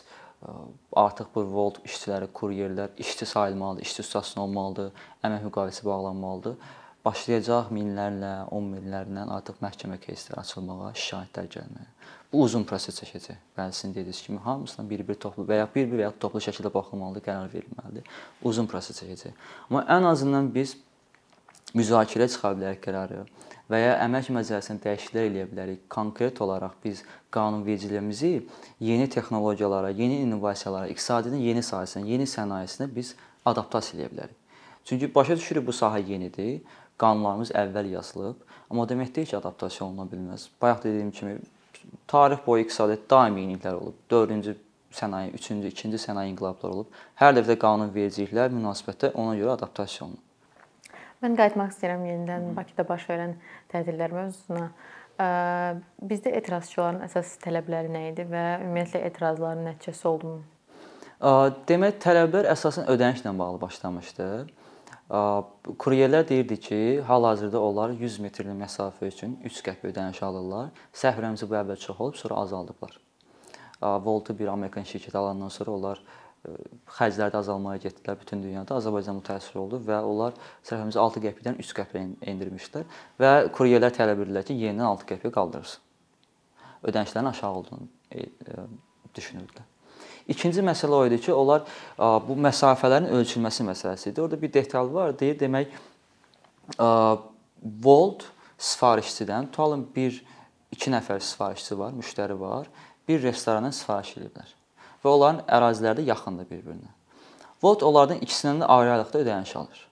artıq 0.96 1.28
bu 1.34 1.44
volt 1.52 1.78
işçiləri, 1.84 2.30
kuryerlər 2.34 2.96
işçi 2.98 3.26
sayılmalıdır, 3.28 3.86
işçi 3.86 4.02
statusuna 4.08 4.44
olmalıdır, 4.44 4.92
əmək 5.24 5.46
müqaviləsi 5.48 5.84
bağlanmalıdır 5.84 6.56
başlayacaq 7.04 7.70
minlərlə, 7.72 8.32
10 8.52 8.66
minlərlə 8.74 9.24
artıq 9.36 9.60
məhkəmə 9.64 9.98
кейsləri 10.02 10.40
açılmağa, 10.42 10.92
şahidlər 11.00 11.48
gəlməyə. 11.54 11.88
Bu 12.35 12.41
uzun 12.43 12.65
proses 12.67 12.97
çəkəcək. 12.99 13.37
Bəli, 13.55 13.71
sizin 13.71 13.93
dediyiniz 13.95 14.17
kimi 14.21 14.39
hamısına 14.43 14.83
bir-bir 14.89 15.15
toplu 15.23 15.45
və 15.47 15.61
ya 15.61 15.67
bir-bir 15.71 16.01
və 16.01 16.03
ya 16.03 16.09
toplu 16.19 16.41
şəkildə 16.43 16.67
baxılmalıdır, 16.73 17.23
qərar 17.23 17.47
verilməlidir. 17.53 18.09
Uzun 18.43 18.67
proses 18.67 18.99
çəkəcək. 18.99 19.37
Amma 19.69 19.85
ən 19.95 20.07
azından 20.09 20.49
biz 20.55 20.73
müzakirə 21.79 22.27
çıxa 22.33 22.51
bilərik 22.57 22.83
qərarı 22.83 23.21
və 23.71 23.79
ya 23.79 23.95
əmək 24.03 24.33
məcəlləsində 24.35 24.83
dəyişikliklər 24.83 25.29
eləyə 25.29 25.47
bilərik. 25.53 25.87
Konkret 25.87 26.43
olaraq 26.43 26.75
biz 26.83 27.05
qanunvericiliyimizi 27.31 28.33
yeni 28.83 29.07
texnologiyalara, 29.15 29.95
yeni 29.95 30.19
innovasiyalara, 30.27 30.91
iqtisadiyyatın 30.91 31.47
yeni 31.47 31.63
sahəsinə, 31.63 32.03
yeni 32.03 32.27
sənayesinə 32.27 32.91
biz 32.99 33.15
adaptasiya 33.47 34.01
eləyə 34.01 34.11
bilərik. 34.11 34.39
Çünki 34.83 35.13
başa 35.15 35.39
düşürük 35.39 35.71
bu 35.71 35.71
sahə 35.71 36.03
yenidir 36.03 36.59
qanunlarımız 36.99 37.55
əvvəl 37.55 37.95
yazılıb, 37.95 38.43
amma 38.69 38.83
demək 38.87 39.15
deyil 39.15 39.27
ki, 39.27 39.37
adaptasiya 39.37 39.87
oluna 39.87 40.05
bilməz. 40.11 40.49
Bayaq 40.61 40.83
dediyim 40.83 41.11
kimi 41.11 41.39
tarix 42.07 42.41
boyu 42.45 42.65
iqtisadiyyat 42.65 43.09
daimi 43.11 43.45
yeniliklər 43.45 43.79
olub. 43.79 43.97
4-cü 44.11 44.55
sənaye, 44.95 45.31
3-cü, 45.35 45.71
2-ci 45.71 45.99
sənaye 46.07 46.31
inqilablar 46.31 46.71
olub. 46.71 46.99
Hər 47.19 47.35
dəfə 47.37 47.57
qanunvericiliklər 47.61 48.53
münasibətdə 48.55 49.11
ona 49.13 49.35
görə 49.39 49.55
adaptasiya 49.57 50.07
olunur. 50.07 50.21
Mən 51.23 51.37
qayıtmaq 51.39 51.71
istəyirəm 51.73 52.03
yenidən 52.05 52.51
Bakıda 52.57 52.83
baş 52.87 53.07
verən 53.09 53.37
tətillər 53.71 54.13
mövzusuna. 54.13 54.67
Bizdə 56.03 56.33
etirazçıların 56.41 57.05
əsas 57.05 57.37
tələbləri 57.43 57.91
nə 57.93 58.01
idi 58.11 58.25
və 58.27 58.43
ümumiyyətlə 58.65 59.05
etirazların 59.07 59.63
nəticəsi 59.69 60.09
oldumu? 60.11 60.41
Demək, 61.69 62.01
tələblər 62.03 62.49
əsasən 62.51 62.89
ödənişlə 62.91 63.31
bağlı 63.39 63.61
başlamışdı. 63.61 64.27
Kuryerlər 65.09 66.25
deyirdi 66.27 66.57
ki, 66.59 66.77
hal-hazırda 67.07 67.61
onlar 67.61 67.91
100 67.93 68.19
metrlik 68.19 68.57
məsafə 68.57 69.11
üçün 69.11 69.35
3 69.45 69.59
qəpik 69.67 69.91
ödəniş 69.91 70.21
alırlar. 70.25 70.71
Səhvlərimizə 70.97 71.45
bu 71.49 71.57
əvvəl 71.59 71.77
çox 71.81 71.99
olub, 72.01 72.17
sonra 72.17 72.39
azaldıblar. 72.41 72.97
Voltu 73.81 74.33
bir 74.39 74.49
Amerikan 74.49 74.87
şirkəti 74.87 75.17
alandan 75.17 75.53
sonra 75.53 75.75
onlar 75.77 76.01
xərclərdə 76.97 77.37
azalmaya 77.37 77.81
getdilər 77.85 78.17
bütün 78.21 78.41
dünyada. 78.43 78.79
Azərbaycan 78.79 79.19
mütəəssir 79.19 79.59
oldu 79.61 79.79
və 79.85 80.01
onlar 80.05 80.33
səhvimizi 80.65 81.01
6 81.01 81.23
qəpikdən 81.27 81.61
3 81.61 81.75
qəpiyə 81.79 82.05
endirmişlər 82.33 82.89
və 83.21 83.31
kuryerlər 83.55 83.93
tələb 83.93 84.25
edirlər 84.25 84.47
ki, 84.47 84.57
yenidən 84.65 84.89
6 84.89 85.09
qəpiyə 85.13 85.33
qaldırsın. 85.37 85.81
Ödənişlərin 86.85 87.29
aşağı 87.29 87.61
olduğunu 87.61 87.87
e, 88.11 88.25
e, 88.25 88.67
düşünürdülər. 89.17 89.74
İkinci 90.27 90.61
məsələ 90.65 90.97
o 90.97 91.05
idi 91.05 91.19
ki, 91.21 91.33
onlar 91.33 91.65
bu 91.97 92.37
məsafələrin 92.47 93.11
ölçülməsi 93.13 93.65
məsələsi 93.67 94.09
idi. 94.09 94.21
Orda 94.21 94.41
bir 94.41 94.53
detal 94.53 94.89
var, 94.93 95.13
deyir, 95.19 95.37
demək 95.39 95.73
volt 97.85 98.25
sifarişçidən 98.57 99.51
tutalım 99.51 99.85
bir 99.95 100.23
2 100.71 100.91
nəfər 100.91 101.21
sifarişçi 101.21 101.77
var, 101.79 101.93
müştəri 101.93 102.39
var, 102.39 102.67
bir 103.07 103.21
restorandan 103.21 103.73
sifariş 103.75 104.15
ediblər 104.17 104.53
və 105.05 105.11
onların 105.11 105.43
əraziləri 105.45 106.01
də 106.01 106.07
yaxındır 106.09 106.47
bir-birinə. 106.49 106.89
Volt 107.61 107.83
onlardan 107.85 108.23
ikisindən 108.25 108.63
də 108.63 108.69
ayrı-ayrılıqda 108.73 109.19
ödəniş 109.21 109.51
alır. 109.59 109.83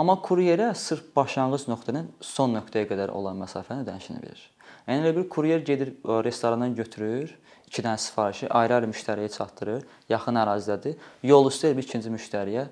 Amma 0.00 0.16
kuryerə 0.24 0.70
sırf 0.74 1.10
başlanğıc 1.16 1.66
nöqtədən 1.68 2.08
son 2.24 2.56
nöqtəyə 2.56 2.88
qədər 2.88 3.12
olan 3.12 3.36
məsafənin 3.42 3.84
ödənişini 3.84 4.22
verir. 4.22 4.46
Yəni 4.90 5.06
elə 5.06 5.16
bir 5.20 5.28
kuryer 5.30 5.60
gedir 5.62 5.92
restorandan 6.26 6.74
götürür, 6.74 7.30
2 7.70 7.82
dənə 7.86 7.98
sifarişi 8.02 8.48
ayrı-ayrı 8.50 8.88
müştəriyə 8.90 9.30
çatdırır, 9.30 9.84
yaxın 10.10 10.38
ərazidədir. 10.42 10.96
Yol 11.22 11.46
üstə 11.46 11.70
bir 11.76 11.86
ikinci 11.86 12.10
müştəriyə 12.10 12.64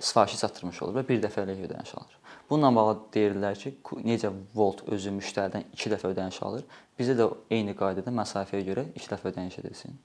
sifarişi 0.00 0.38
çatdırmış 0.40 0.78
olur 0.82 0.94
və 0.96 1.02
bir 1.08 1.20
dəfəlik 1.26 1.60
ödəniş 1.66 1.92
alır. 1.98 2.14
Bununla 2.48 2.70
bağlı 2.76 2.94
deyirlər 3.14 3.58
ki, 3.60 3.74
necə 4.08 4.30
Volt 4.56 4.80
özü 4.88 5.12
müştəridən 5.18 5.66
2 5.76 5.92
dəfə 5.92 6.14
ödəniş 6.14 6.38
alır, 6.48 6.64
bizə 6.98 7.18
də 7.18 7.28
eyni 7.52 7.76
qaydada 7.76 8.14
məsafəyə 8.22 8.64
görə 8.70 8.86
2 8.96 9.10
dəfə 9.12 9.28
ödəniş 9.34 9.58
edilsin. 9.60 9.98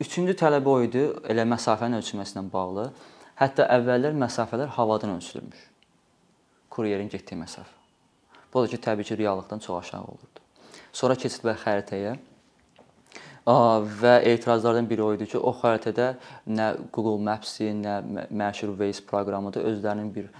Üçüncü 0.00 0.32
tələb 0.40 0.64
o 0.68 0.78
idi, 0.84 1.04
elə 1.28 1.44
məsafənin 1.52 2.00
ölçülməsi 2.00 2.38
ilə 2.38 2.46
bağlı. 2.52 2.86
Hətta 3.36 3.68
əvvəllər 3.76 4.16
məsafələr 4.16 4.72
havadan 4.78 5.12
ölçülürmüş. 5.18 5.68
Kuryerin 6.72 7.12
getdiyi 7.12 7.42
məsafə. 7.42 7.76
Bu 8.52 8.64
da 8.64 8.72
ki, 8.72 8.80
təbii 8.88 9.04
ki, 9.04 9.18
reallıqdan 9.18 9.58
çox 9.58 9.84
aşağı 9.84 10.02
olurdu. 10.02 10.35
Sonra 10.96 11.16
keçidilər 11.20 11.58
xəritəyə 11.60 12.16
və 13.46 14.12
etirazlardan 14.26 14.88
biri 14.90 15.02
o 15.04 15.12
idi 15.14 15.28
ki, 15.30 15.38
o 15.38 15.52
xəritədə 15.54 16.06
nə 16.50 16.70
Google 16.92 17.20
Maps-i, 17.22 17.68
nə 17.78 18.26
məşhur 18.32 18.72
Waze 18.80 19.04
proqramıdır, 19.06 19.68
özlərinin 19.70 20.08
bir 20.14 20.30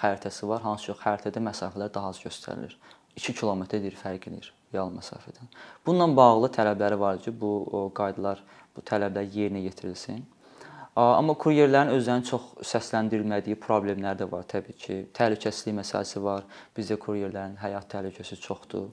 xəritəsi 0.00 0.48
var, 0.50 0.60
hansı 0.66 0.90
ki, 0.90 0.96
xəritədə 1.04 1.40
məsafələr 1.46 1.92
daha 1.94 2.10
az 2.12 2.20
göstərilir. 2.20 2.74
2 3.16 3.32
kilometrdir 3.38 3.96
fərq 3.98 4.26
edir 4.28 4.50
real 4.74 4.90
məsafədən. 4.92 5.48
Bununla 5.86 6.16
bağlı 6.16 6.50
tələbləri 6.56 6.98
var 7.00 7.22
ki, 7.22 7.32
bu 7.40 7.90
qaydalar, 7.96 8.42
bu 8.76 8.84
tələblər 8.86 9.30
yerinə 9.34 9.64
yetirilsin. 9.64 10.20
Amma 11.00 11.34
kuryerlərin 11.38 11.94
özlərinin 11.94 12.26
çox 12.28 12.50
səsləndirilmədiyi 12.66 13.56
problemlər 13.62 14.18
də 14.20 14.28
var 14.30 14.44
təbii 14.50 14.76
ki. 14.76 14.98
Təhlükəsizlik 15.16 15.78
məsələsi 15.78 16.20
var. 16.22 16.44
Bizdə 16.76 16.98
kuryerlərin 17.00 17.56
həyat 17.62 17.88
təhlükəsi 17.94 18.36
çoxdur. 18.42 18.90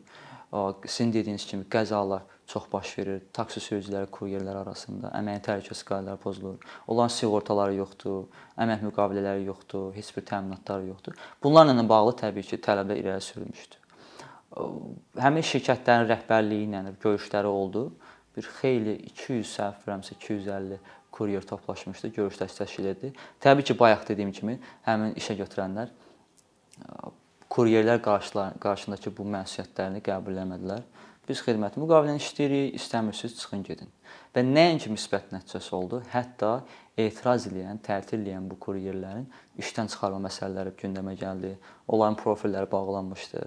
Sizin 0.85 1.13
dediyiniz 1.13 1.45
kimi 1.45 1.65
qəzalar 1.67 2.21
çox 2.47 2.71
baş 2.71 2.97
verir. 2.97 3.23
Taksi 3.33 3.59
sürücüləri, 3.59 4.07
kuryerlər 4.11 4.61
arasında 4.61 5.11
əməyin 5.19 5.43
təhlükəsizlik 5.43 5.89
qaydaları 5.89 6.21
pozulur. 6.23 6.61
Onların 6.87 7.11
sığortaları 7.15 7.75
yoxdur, 7.75 8.29
əmək 8.55 8.85
müqavilələri 8.87 9.43
yoxdur, 9.49 9.89
heç 9.95 10.13
bir 10.15 10.25
təminatları 10.29 10.87
yoxdur. 10.87 11.17
Bunlarla 11.43 11.83
bağlı 11.89 12.15
təbii 12.23 12.47
ki, 12.47 12.61
tələblər 12.63 13.03
irəli 13.03 13.25
sürülmüşdü. 13.27 13.83
Həmin 15.19 15.43
şirkətlərin 15.51 16.07
rəhbərliyi 16.13 16.69
ilə 16.69 16.95
görüşləri 17.03 17.51
oldu. 17.51 17.89
Bir 18.37 18.47
xeyli 18.61 18.95
200 19.11 19.51
səhv 19.51 19.83
verəmsə 19.83 20.15
250 20.15 20.79
kuryer 21.11 21.43
toplaşmışdı, 21.49 22.13
görüşlər 22.15 22.51
təşkil 22.53 22.91
etdi. 22.93 23.11
Təbii 23.43 23.67
ki, 23.67 23.75
bayaq 23.79 24.07
dediyim 24.07 24.31
kimi 24.31 24.59
həmin 24.87 25.17
işə 25.19 25.35
götürənlər 25.41 25.91
kuryerlər 27.57 28.01
qarşısındakı 28.05 29.11
bu 29.17 29.25
məsuliyyətlərini 29.33 30.03
qəbul 30.05 30.37
etmədilər. 30.43 30.83
Biz 31.27 31.41
xidmət 31.43 31.75
müqaviləni 31.81 32.21
işləyirik, 32.21 32.75
istəmirsiniz 32.77 33.33
çıxın 33.41 33.63
gedin. 33.67 33.89
Və 34.35 34.43
nəinki 34.45 34.91
müsbət 34.93 35.33
nəticəsi 35.33 35.73
oldu, 35.75 35.99
hətta 36.13 36.61
etiraz 36.97 37.49
edən, 37.49 37.81
tətil 37.83 38.21
edən 38.21 38.47
bu 38.47 38.55
kuryerlərin 38.63 39.25
işdən 39.59 39.91
çıxarma 39.91 40.21
məsələləri 40.29 40.75
gündəmə 40.79 41.17
gəldi. 41.19 41.55
Onların 41.87 42.15
profilləri 42.21 42.71
bağlanmışdı. 42.71 43.43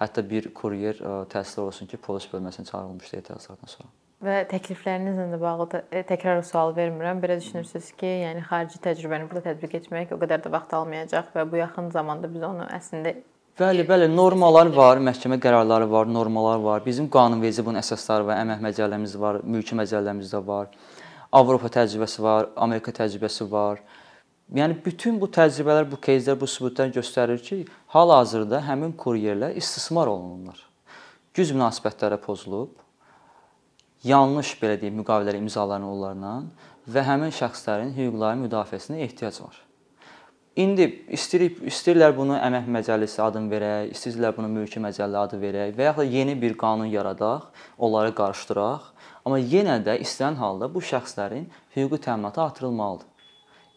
Hətta 0.00 0.24
bir 0.30 0.48
kuryer 0.56 1.02
təəssüf 1.34 1.66
olsun 1.66 1.90
ki, 1.90 2.00
polis 2.00 2.28
bölməsinə 2.32 2.70
çağırılmışdı 2.70 3.18
etirazlardan 3.18 3.74
sonra. 3.74 3.90
Və 4.24 4.42
təkliflərinizlə 4.48 5.26
də 5.32 5.40
bağlı 5.40 5.82
e, 5.90 6.02
təkrar 6.08 6.42
sual 6.44 6.74
vermirəm. 6.76 7.22
Belə 7.22 7.38
düşünürsüz 7.40 7.86
ki, 8.00 8.08
yəni 8.24 8.42
xarici 8.48 8.80
təcrübəni 8.84 9.28
burada 9.28 9.48
tətbiq 9.48 9.78
etmək 9.78 10.12
o 10.12 10.18
qədər 10.20 10.42
də 10.44 10.52
vaxt 10.52 10.74
almayacaq 10.76 11.30
və 11.36 11.46
bu 11.48 11.60
yaxın 11.60 11.88
zamanda 11.94 12.28
biz 12.32 12.44
onu 12.48 12.66
əslində 12.68 13.14
Bəli, 13.59 13.85
bəli, 13.87 14.09
normalar 14.11 14.67
var, 14.75 14.99
məhkəmə 14.99 15.37
qərarları 15.39 15.85
var, 15.87 16.09
normalar 16.11 16.57
var. 16.59 16.81
Bizim 16.83 17.05
qanunverici 17.07 17.63
bunun 17.63 17.79
əsasları 17.79 18.25
var, 18.27 18.41
əmək 18.43 18.63
məcəlləmiz 18.65 19.13
var, 19.15 19.37
mülki 19.47 19.77
məcəlləmiz 19.79 20.33
də 20.35 20.41
var. 20.43 20.73
Avropa 21.31 21.71
təcrübəsi 21.71 22.19
var, 22.23 22.49
Amerika 22.59 22.91
təcrübəsi 22.97 23.47
var. 23.51 23.79
Yəni 24.59 24.75
bütün 24.83 25.15
bu 25.21 25.29
təcrübələr, 25.31 25.87
bu 25.87 25.97
кейslər, 26.03 26.35
bu 26.35 26.49
sübutlar 26.51 26.91
göstərir 26.97 27.39
ki, 27.47 27.61
hal-hazırda 27.95 28.59
həmin 28.67 28.91
kuryerlər 28.99 29.55
istismar 29.57 30.11
olunurlar. 30.11 30.59
Güc 31.31 31.55
münasibətləri 31.55 32.19
pozulub, 32.27 32.75
yanlış 34.03 34.51
belə 34.59 34.75
deyim, 34.81 34.99
müqavilələr 34.99 35.39
imzalanır 35.39 35.95
onlarla 35.95 36.33
və 36.91 37.07
həmin 37.07 37.31
şəxslərin 37.39 37.95
hüquqlarının 37.95 38.49
müdafiəsinə 38.49 38.99
ehtiyac 39.07 39.39
var. 39.47 39.63
İndi 40.58 40.86
istəyirib 41.14 41.60
istəyirlər 41.70 42.16
bunu 42.16 42.34
əmək 42.42 42.66
məcəlləsi 42.74 43.20
adını 43.22 43.52
verək, 43.52 43.92
istəyirlər 43.94 44.32
bunu 44.34 44.48
mülki 44.50 44.80
məcəllə 44.82 45.20
adı 45.22 45.38
verək 45.38 45.76
və 45.76 45.86
yaxud 45.86 46.02
da 46.02 46.06
yeni 46.10 46.34
bir 46.42 46.56
qanun 46.58 46.90
yaradaq, 46.90 47.44
onları 47.78 48.10
qarışdıraq. 48.18 48.88
Amma 49.24 49.38
yenə 49.38 49.78
də 49.86 49.94
istənilən 50.02 50.40
halda 50.42 50.70
bu 50.74 50.82
şəxslərin 50.82 51.46
hüquqi 51.76 52.00
təminatı 52.02 52.42
artırılmalıdır. 52.42 53.06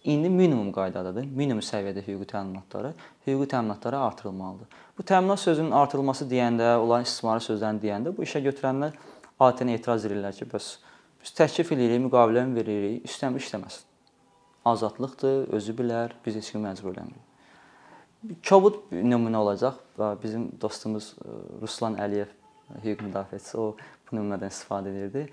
İndi 0.03 0.29
minimum 0.29 0.73
qaydadadır. 0.73 1.29
Minimum 1.29 1.61
səviyyədə 1.61 2.07
hüquqi 2.07 2.31
təminatları, 2.33 2.95
hüquqi 3.27 3.47
təminatları 3.53 3.99
artırılmalıdır. 4.09 4.67
Bu 4.97 5.03
təminat 5.13 5.45
sözünün 5.45 5.71
artırılması 5.71 6.25
deyəndə, 6.25 6.75
onların 6.81 7.05
istismarı 7.05 7.45
sözlərini 7.51 7.85
deyəndə 7.85 8.17
bu 8.17 8.25
işə 8.25 8.41
götürənlər 8.49 8.97
adətən 9.39 9.75
etiraz 9.77 10.09
edirlər 10.09 10.33
ki, 10.35 10.49
bəs 10.49 10.75
biz 11.21 11.37
təklif 11.37 11.71
eləyirik, 11.71 12.07
müqavilə 12.09 12.49
veririk, 12.55 13.05
istəmir 13.05 13.45
işləməsin. 13.45 13.92
Azadlıqdır, 14.65 15.47
özü 15.53 15.75
bilər, 15.75 16.13
biz 16.25 16.39
heç 16.39 16.51
kimi 16.53 16.67
məcbur 16.67 16.95
eləmirik. 16.95 17.29
Kobud 18.47 18.79
nümunə 18.95 19.37
olacaq. 19.37 19.79
Bizim 20.23 20.47
dostumuz 20.61 21.13
e, 21.19 21.33
Ruslan 21.61 21.97
Əliyev 21.99 22.31
hüquq 22.83 23.03
müdafiəçisi 23.09 23.57
o 23.59 23.73
bu 23.75 24.17
nümunədən 24.17 24.53
istifadə 24.53 24.93
edirdi. 24.93 25.25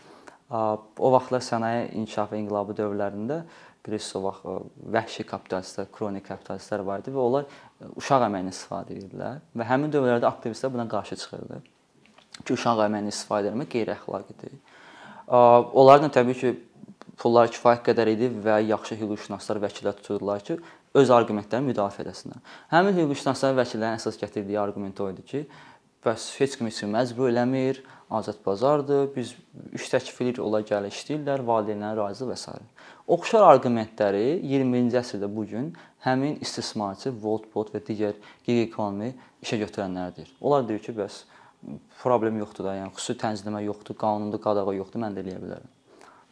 O 0.51 1.12
vaxtlar 1.14 1.45
sənaye 1.47 1.85
inkişafı 1.95 2.40
inqilabı 2.40 2.75
dövrlərində 2.81 3.45
bilirsiniz 3.87 4.16
o 4.19 4.23
vaxt 4.25 4.49
vəhşi 4.97 5.25
kapitalistlər, 5.29 5.87
kronik 5.95 6.27
kapitalistlər 6.27 6.83
var 6.85 7.05
idi 7.05 7.14
və 7.14 7.23
onlar 7.23 7.47
e, 7.47 7.93
uşaq 8.03 8.27
əməyindən 8.27 8.57
istifadə 8.57 8.97
edirdilər 8.97 9.38
və 9.57 9.69
həmin 9.71 9.95
dövrlərdə 9.95 10.27
aktivistlər 10.29 10.75
buna 10.75 10.88
qarşı 10.90 11.21
çıxırdı. 11.23 11.61
Ki, 12.43 12.57
uşaq 12.57 12.83
əməyindən 12.88 13.14
istifadə 13.14 13.53
etmək 13.53 13.71
qeyri-əxlaqidir. 13.77 14.59
Onların 15.31 16.09
da 16.09 16.12
təbii 16.19 16.38
ki, 16.40 16.53
pullar 17.20 17.50
kifayət 17.52 17.85
qədər 17.90 18.12
idi 18.14 18.28
və 18.44 18.61
yaxşı 18.70 18.96
hüquqşünaslar 19.02 19.61
vəkillər 19.66 19.98
tuturdular 19.98 20.44
ki, 20.44 20.56
öz 20.96 21.11
arqumentlərini 21.14 21.70
müdafiə 21.70 22.06
etsinlər. 22.09 22.40
Həmin 22.72 22.96
hüquqşünaslar 22.96 23.59
vəkillərin 23.61 24.00
əsas 24.00 24.16
gətirdiyi 24.20 24.59
arqument 24.61 25.02
o 25.04 25.11
idi 25.12 25.26
ki, 25.33 25.42
bəs 26.04 26.30
heç 26.40 26.56
kim 26.56 26.70
heç 26.70 26.80
məcbur 26.88 27.28
eləmir, 27.28 27.83
azad 28.11 28.38
bazardır. 28.46 29.11
Biz 29.14 29.35
iş 29.76 29.88
təklif 29.92 30.40
onlar 30.40 30.64
gəlir 30.66 30.92
işləyirlər, 30.94 31.44
valideynlərin 31.46 32.00
razı 32.00 32.28
və 32.28 32.37
s. 32.40 32.54
Oxşar 33.11 33.44
arqumentləri 33.54 34.40
20-ci 34.46 34.98
əsrdə 35.02 35.28
bu 35.35 35.44
gün 35.50 35.72
həmin 36.06 36.38
istismarçı, 36.40 37.12
Voltbot 37.22 37.74
və 37.74 37.83
digər 37.87 38.16
gig 38.46 38.62
ekonomi 38.68 39.12
işə 39.44 39.61
götürənlərdir. 39.64 40.30
Onlar 40.40 40.64
deyir 40.68 40.83
ki, 40.87 40.94
bəs 40.96 41.24
problem 42.00 42.40
yoxdur 42.40 42.70
da, 42.70 42.78
yəni 42.80 42.94
xüsusi 42.96 43.18
tənzimləmə 43.20 43.66
yoxdur, 43.66 43.98
qanunda 44.00 44.40
qadağa 44.40 44.74
yoxdur, 44.78 45.02
mən 45.04 45.18
də 45.18 45.26
eləyə 45.26 45.42
bilərəm. 45.42 45.68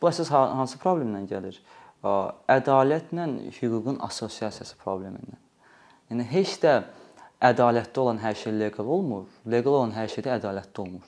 Bu 0.00 0.08
əsas 0.10 0.30
hansı 0.30 0.78
problemlə 0.82 1.24
gəlir? 1.30 1.58
Ədalətlə 2.02 3.26
hüququn 3.58 3.98
assosiasiyası 4.06 4.78
problemindən. 4.82 5.40
Yəni 6.08 6.26
heç 6.30 6.56
də 6.62 6.74
ədalətli 7.44 8.02
olan 8.02 8.20
hər 8.22 8.38
şey 8.38 8.54
leqal 8.60 8.86
olmur, 8.86 9.26
leqal 9.46 9.80
olan 9.80 9.94
hər 9.96 10.10
şey 10.12 10.24
də 10.26 10.38
ədalətli 10.38 10.84
olmur. 10.84 11.04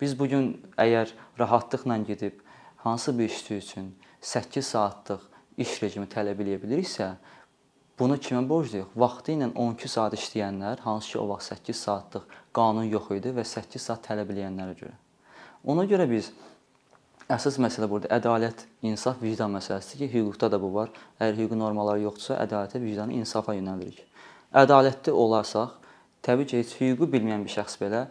Biz 0.00 0.16
bu 0.18 0.28
gün 0.28 0.48
əgər 0.80 1.12
rahatlıqla 1.38 1.96
gedib 2.08 2.40
hansı 2.84 3.18
bir 3.18 3.24
işçi 3.24 3.54
üçün 3.54 3.94
8 4.20 4.66
saatlıq 4.66 5.22
iş 5.56 5.82
rejimi 5.82 6.08
tələb 6.12 6.40
eləyə 6.42 6.60
biliriksə, 6.60 7.14
bunu 7.98 8.18
kimə 8.20 8.42
borcluyuq? 8.48 8.92
Vaxtı 8.96 9.32
ilə 9.36 9.52
12 9.54 9.88
saat 9.88 10.16
işləyənlər, 10.16 10.80
hansı 10.84 11.12
ki 11.12 11.18
o 11.18 11.28
vaxt 11.28 11.54
8 11.54 11.76
saatlıq 11.76 12.36
qanun 12.56 12.88
yox 12.92 13.10
idi 13.16 13.32
və 13.36 13.44
8 13.44 13.88
saat 13.88 14.04
tələb 14.08 14.32
eləyənlərə 14.34 14.76
görə. 14.80 14.92
Ona 15.64 15.84
görə 15.88 16.08
biz 16.10 16.32
əsas 17.32 17.58
məsələ 17.62 17.88
burada 17.90 18.12
ədalət, 18.16 18.66
insaf, 18.86 19.22
vicdan 19.22 19.54
məsələsidir 19.56 20.06
ki, 20.06 20.12
hüquqda 20.18 20.50
da 20.52 20.60
bu 20.62 20.72
var. 20.74 20.92
Əgər 21.20 21.40
hüquqi 21.40 21.58
normalar 21.58 21.98
yoxdursa, 22.02 22.38
ədalətə, 22.44 22.82
vicdana, 22.82 23.16
insafa 23.16 23.56
yönəlirik. 23.56 24.04
Ədalətli 24.56 25.12
olarsaq, 25.12 25.74
təbii 26.26 26.48
ki, 26.52 26.62
heç 26.62 26.78
hüququ 26.80 27.10
bilməyən 27.16 27.42
bir 27.46 27.58
şəxs 27.58 27.80
belə 27.82 28.06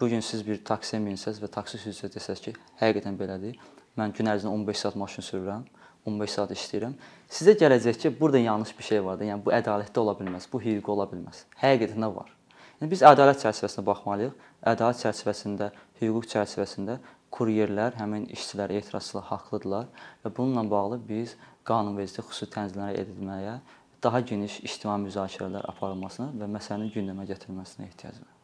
Bu 0.00 0.08
gün 0.08 0.22
siz 0.24 0.40
bir 0.46 0.62
taksiyə 0.64 0.96
minsəz 1.04 1.42
və 1.42 1.48
taksi 1.52 1.76
sürücüsü 1.76 2.08
desəz 2.14 2.40
ki, 2.40 2.54
həqiqətən 2.80 3.18
belədir. 3.20 3.58
Mən 4.00 4.14
gün 4.16 4.30
ərzində 4.32 4.48
15 4.56 4.78
saat 4.80 4.94
maşın 4.96 5.26
sürürəm, 5.26 5.66
15 6.08 6.32
saat 6.32 6.54
işləyirəm. 6.54 6.94
Sizə 7.28 7.52
gələcək 7.60 7.98
ki, 8.04 8.12
burada 8.20 8.40
yanlış 8.40 8.72
bir 8.78 8.86
şey 8.86 9.02
var 9.04 9.18
da, 9.20 9.26
yəni 9.28 9.44
bu 9.44 9.52
ədalətli 9.52 10.00
ola 10.00 10.14
bilməz, 10.16 10.46
bu 10.52 10.62
hüquqi 10.62 10.94
ola 10.94 11.04
bilməz. 11.10 11.42
Həqiqətən 11.60 12.00
də 12.00 12.10
var. 12.14 12.32
Yəni 12.80 12.88
biz 12.94 13.04
ədalət 13.04 13.44
çərçivəsində 13.44 13.84
baxmalıyıq. 13.90 14.48
Ədalət 14.72 15.04
çərçivəsində, 15.04 15.68
hüquq 16.00 16.30
çərçivəsində 16.32 16.96
kuryerlər 17.34 17.94
həmin 17.98 18.26
işçilər 18.34 18.72
etirazla 18.78 19.22
haqlıdırlar 19.30 19.86
və 20.24 20.32
bununla 20.36 20.64
bağlı 20.70 21.00
biz 21.08 21.36
qanunvericilik 21.68 22.26
xüsusi 22.30 22.50
tənzimlər 22.54 22.98
edilməyə, 23.02 23.58
daha 24.02 24.20
geniş 24.20 24.60
ictimai 24.64 24.98
müzakirələr 25.04 25.68
aparılmasına 25.70 26.30
və 26.40 26.48
məsələni 26.56 26.90
gündəmə 26.94 27.28
gətirilməsinə 27.30 27.86
ehtiyac 27.90 28.18
var. 28.22 28.34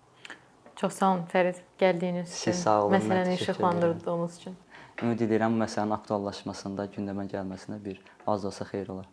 Çox 0.76 1.00
sağ 1.00 1.12
olun 1.14 1.26
Fərid 1.32 1.60
gəldiyiniz 1.80 2.28
üçün. 2.28 2.52
Siz 2.52 2.66
olun. 2.66 2.98
Məsələni 2.98 3.34
işıqlandırdığınız 3.40 4.38
üçün. 4.40 4.56
Ümid 5.02 5.20
edirəm 5.26 5.56
məsələnin 5.62 5.96
aktuallaşmasında 5.96 6.90
gündəmə 6.96 7.26
gəlməsinə 7.32 7.80
bir 7.84 8.02
az 8.26 8.42
da 8.42 8.52
olsa 8.52 8.64
xeyir 8.68 8.92
olar. 8.92 9.08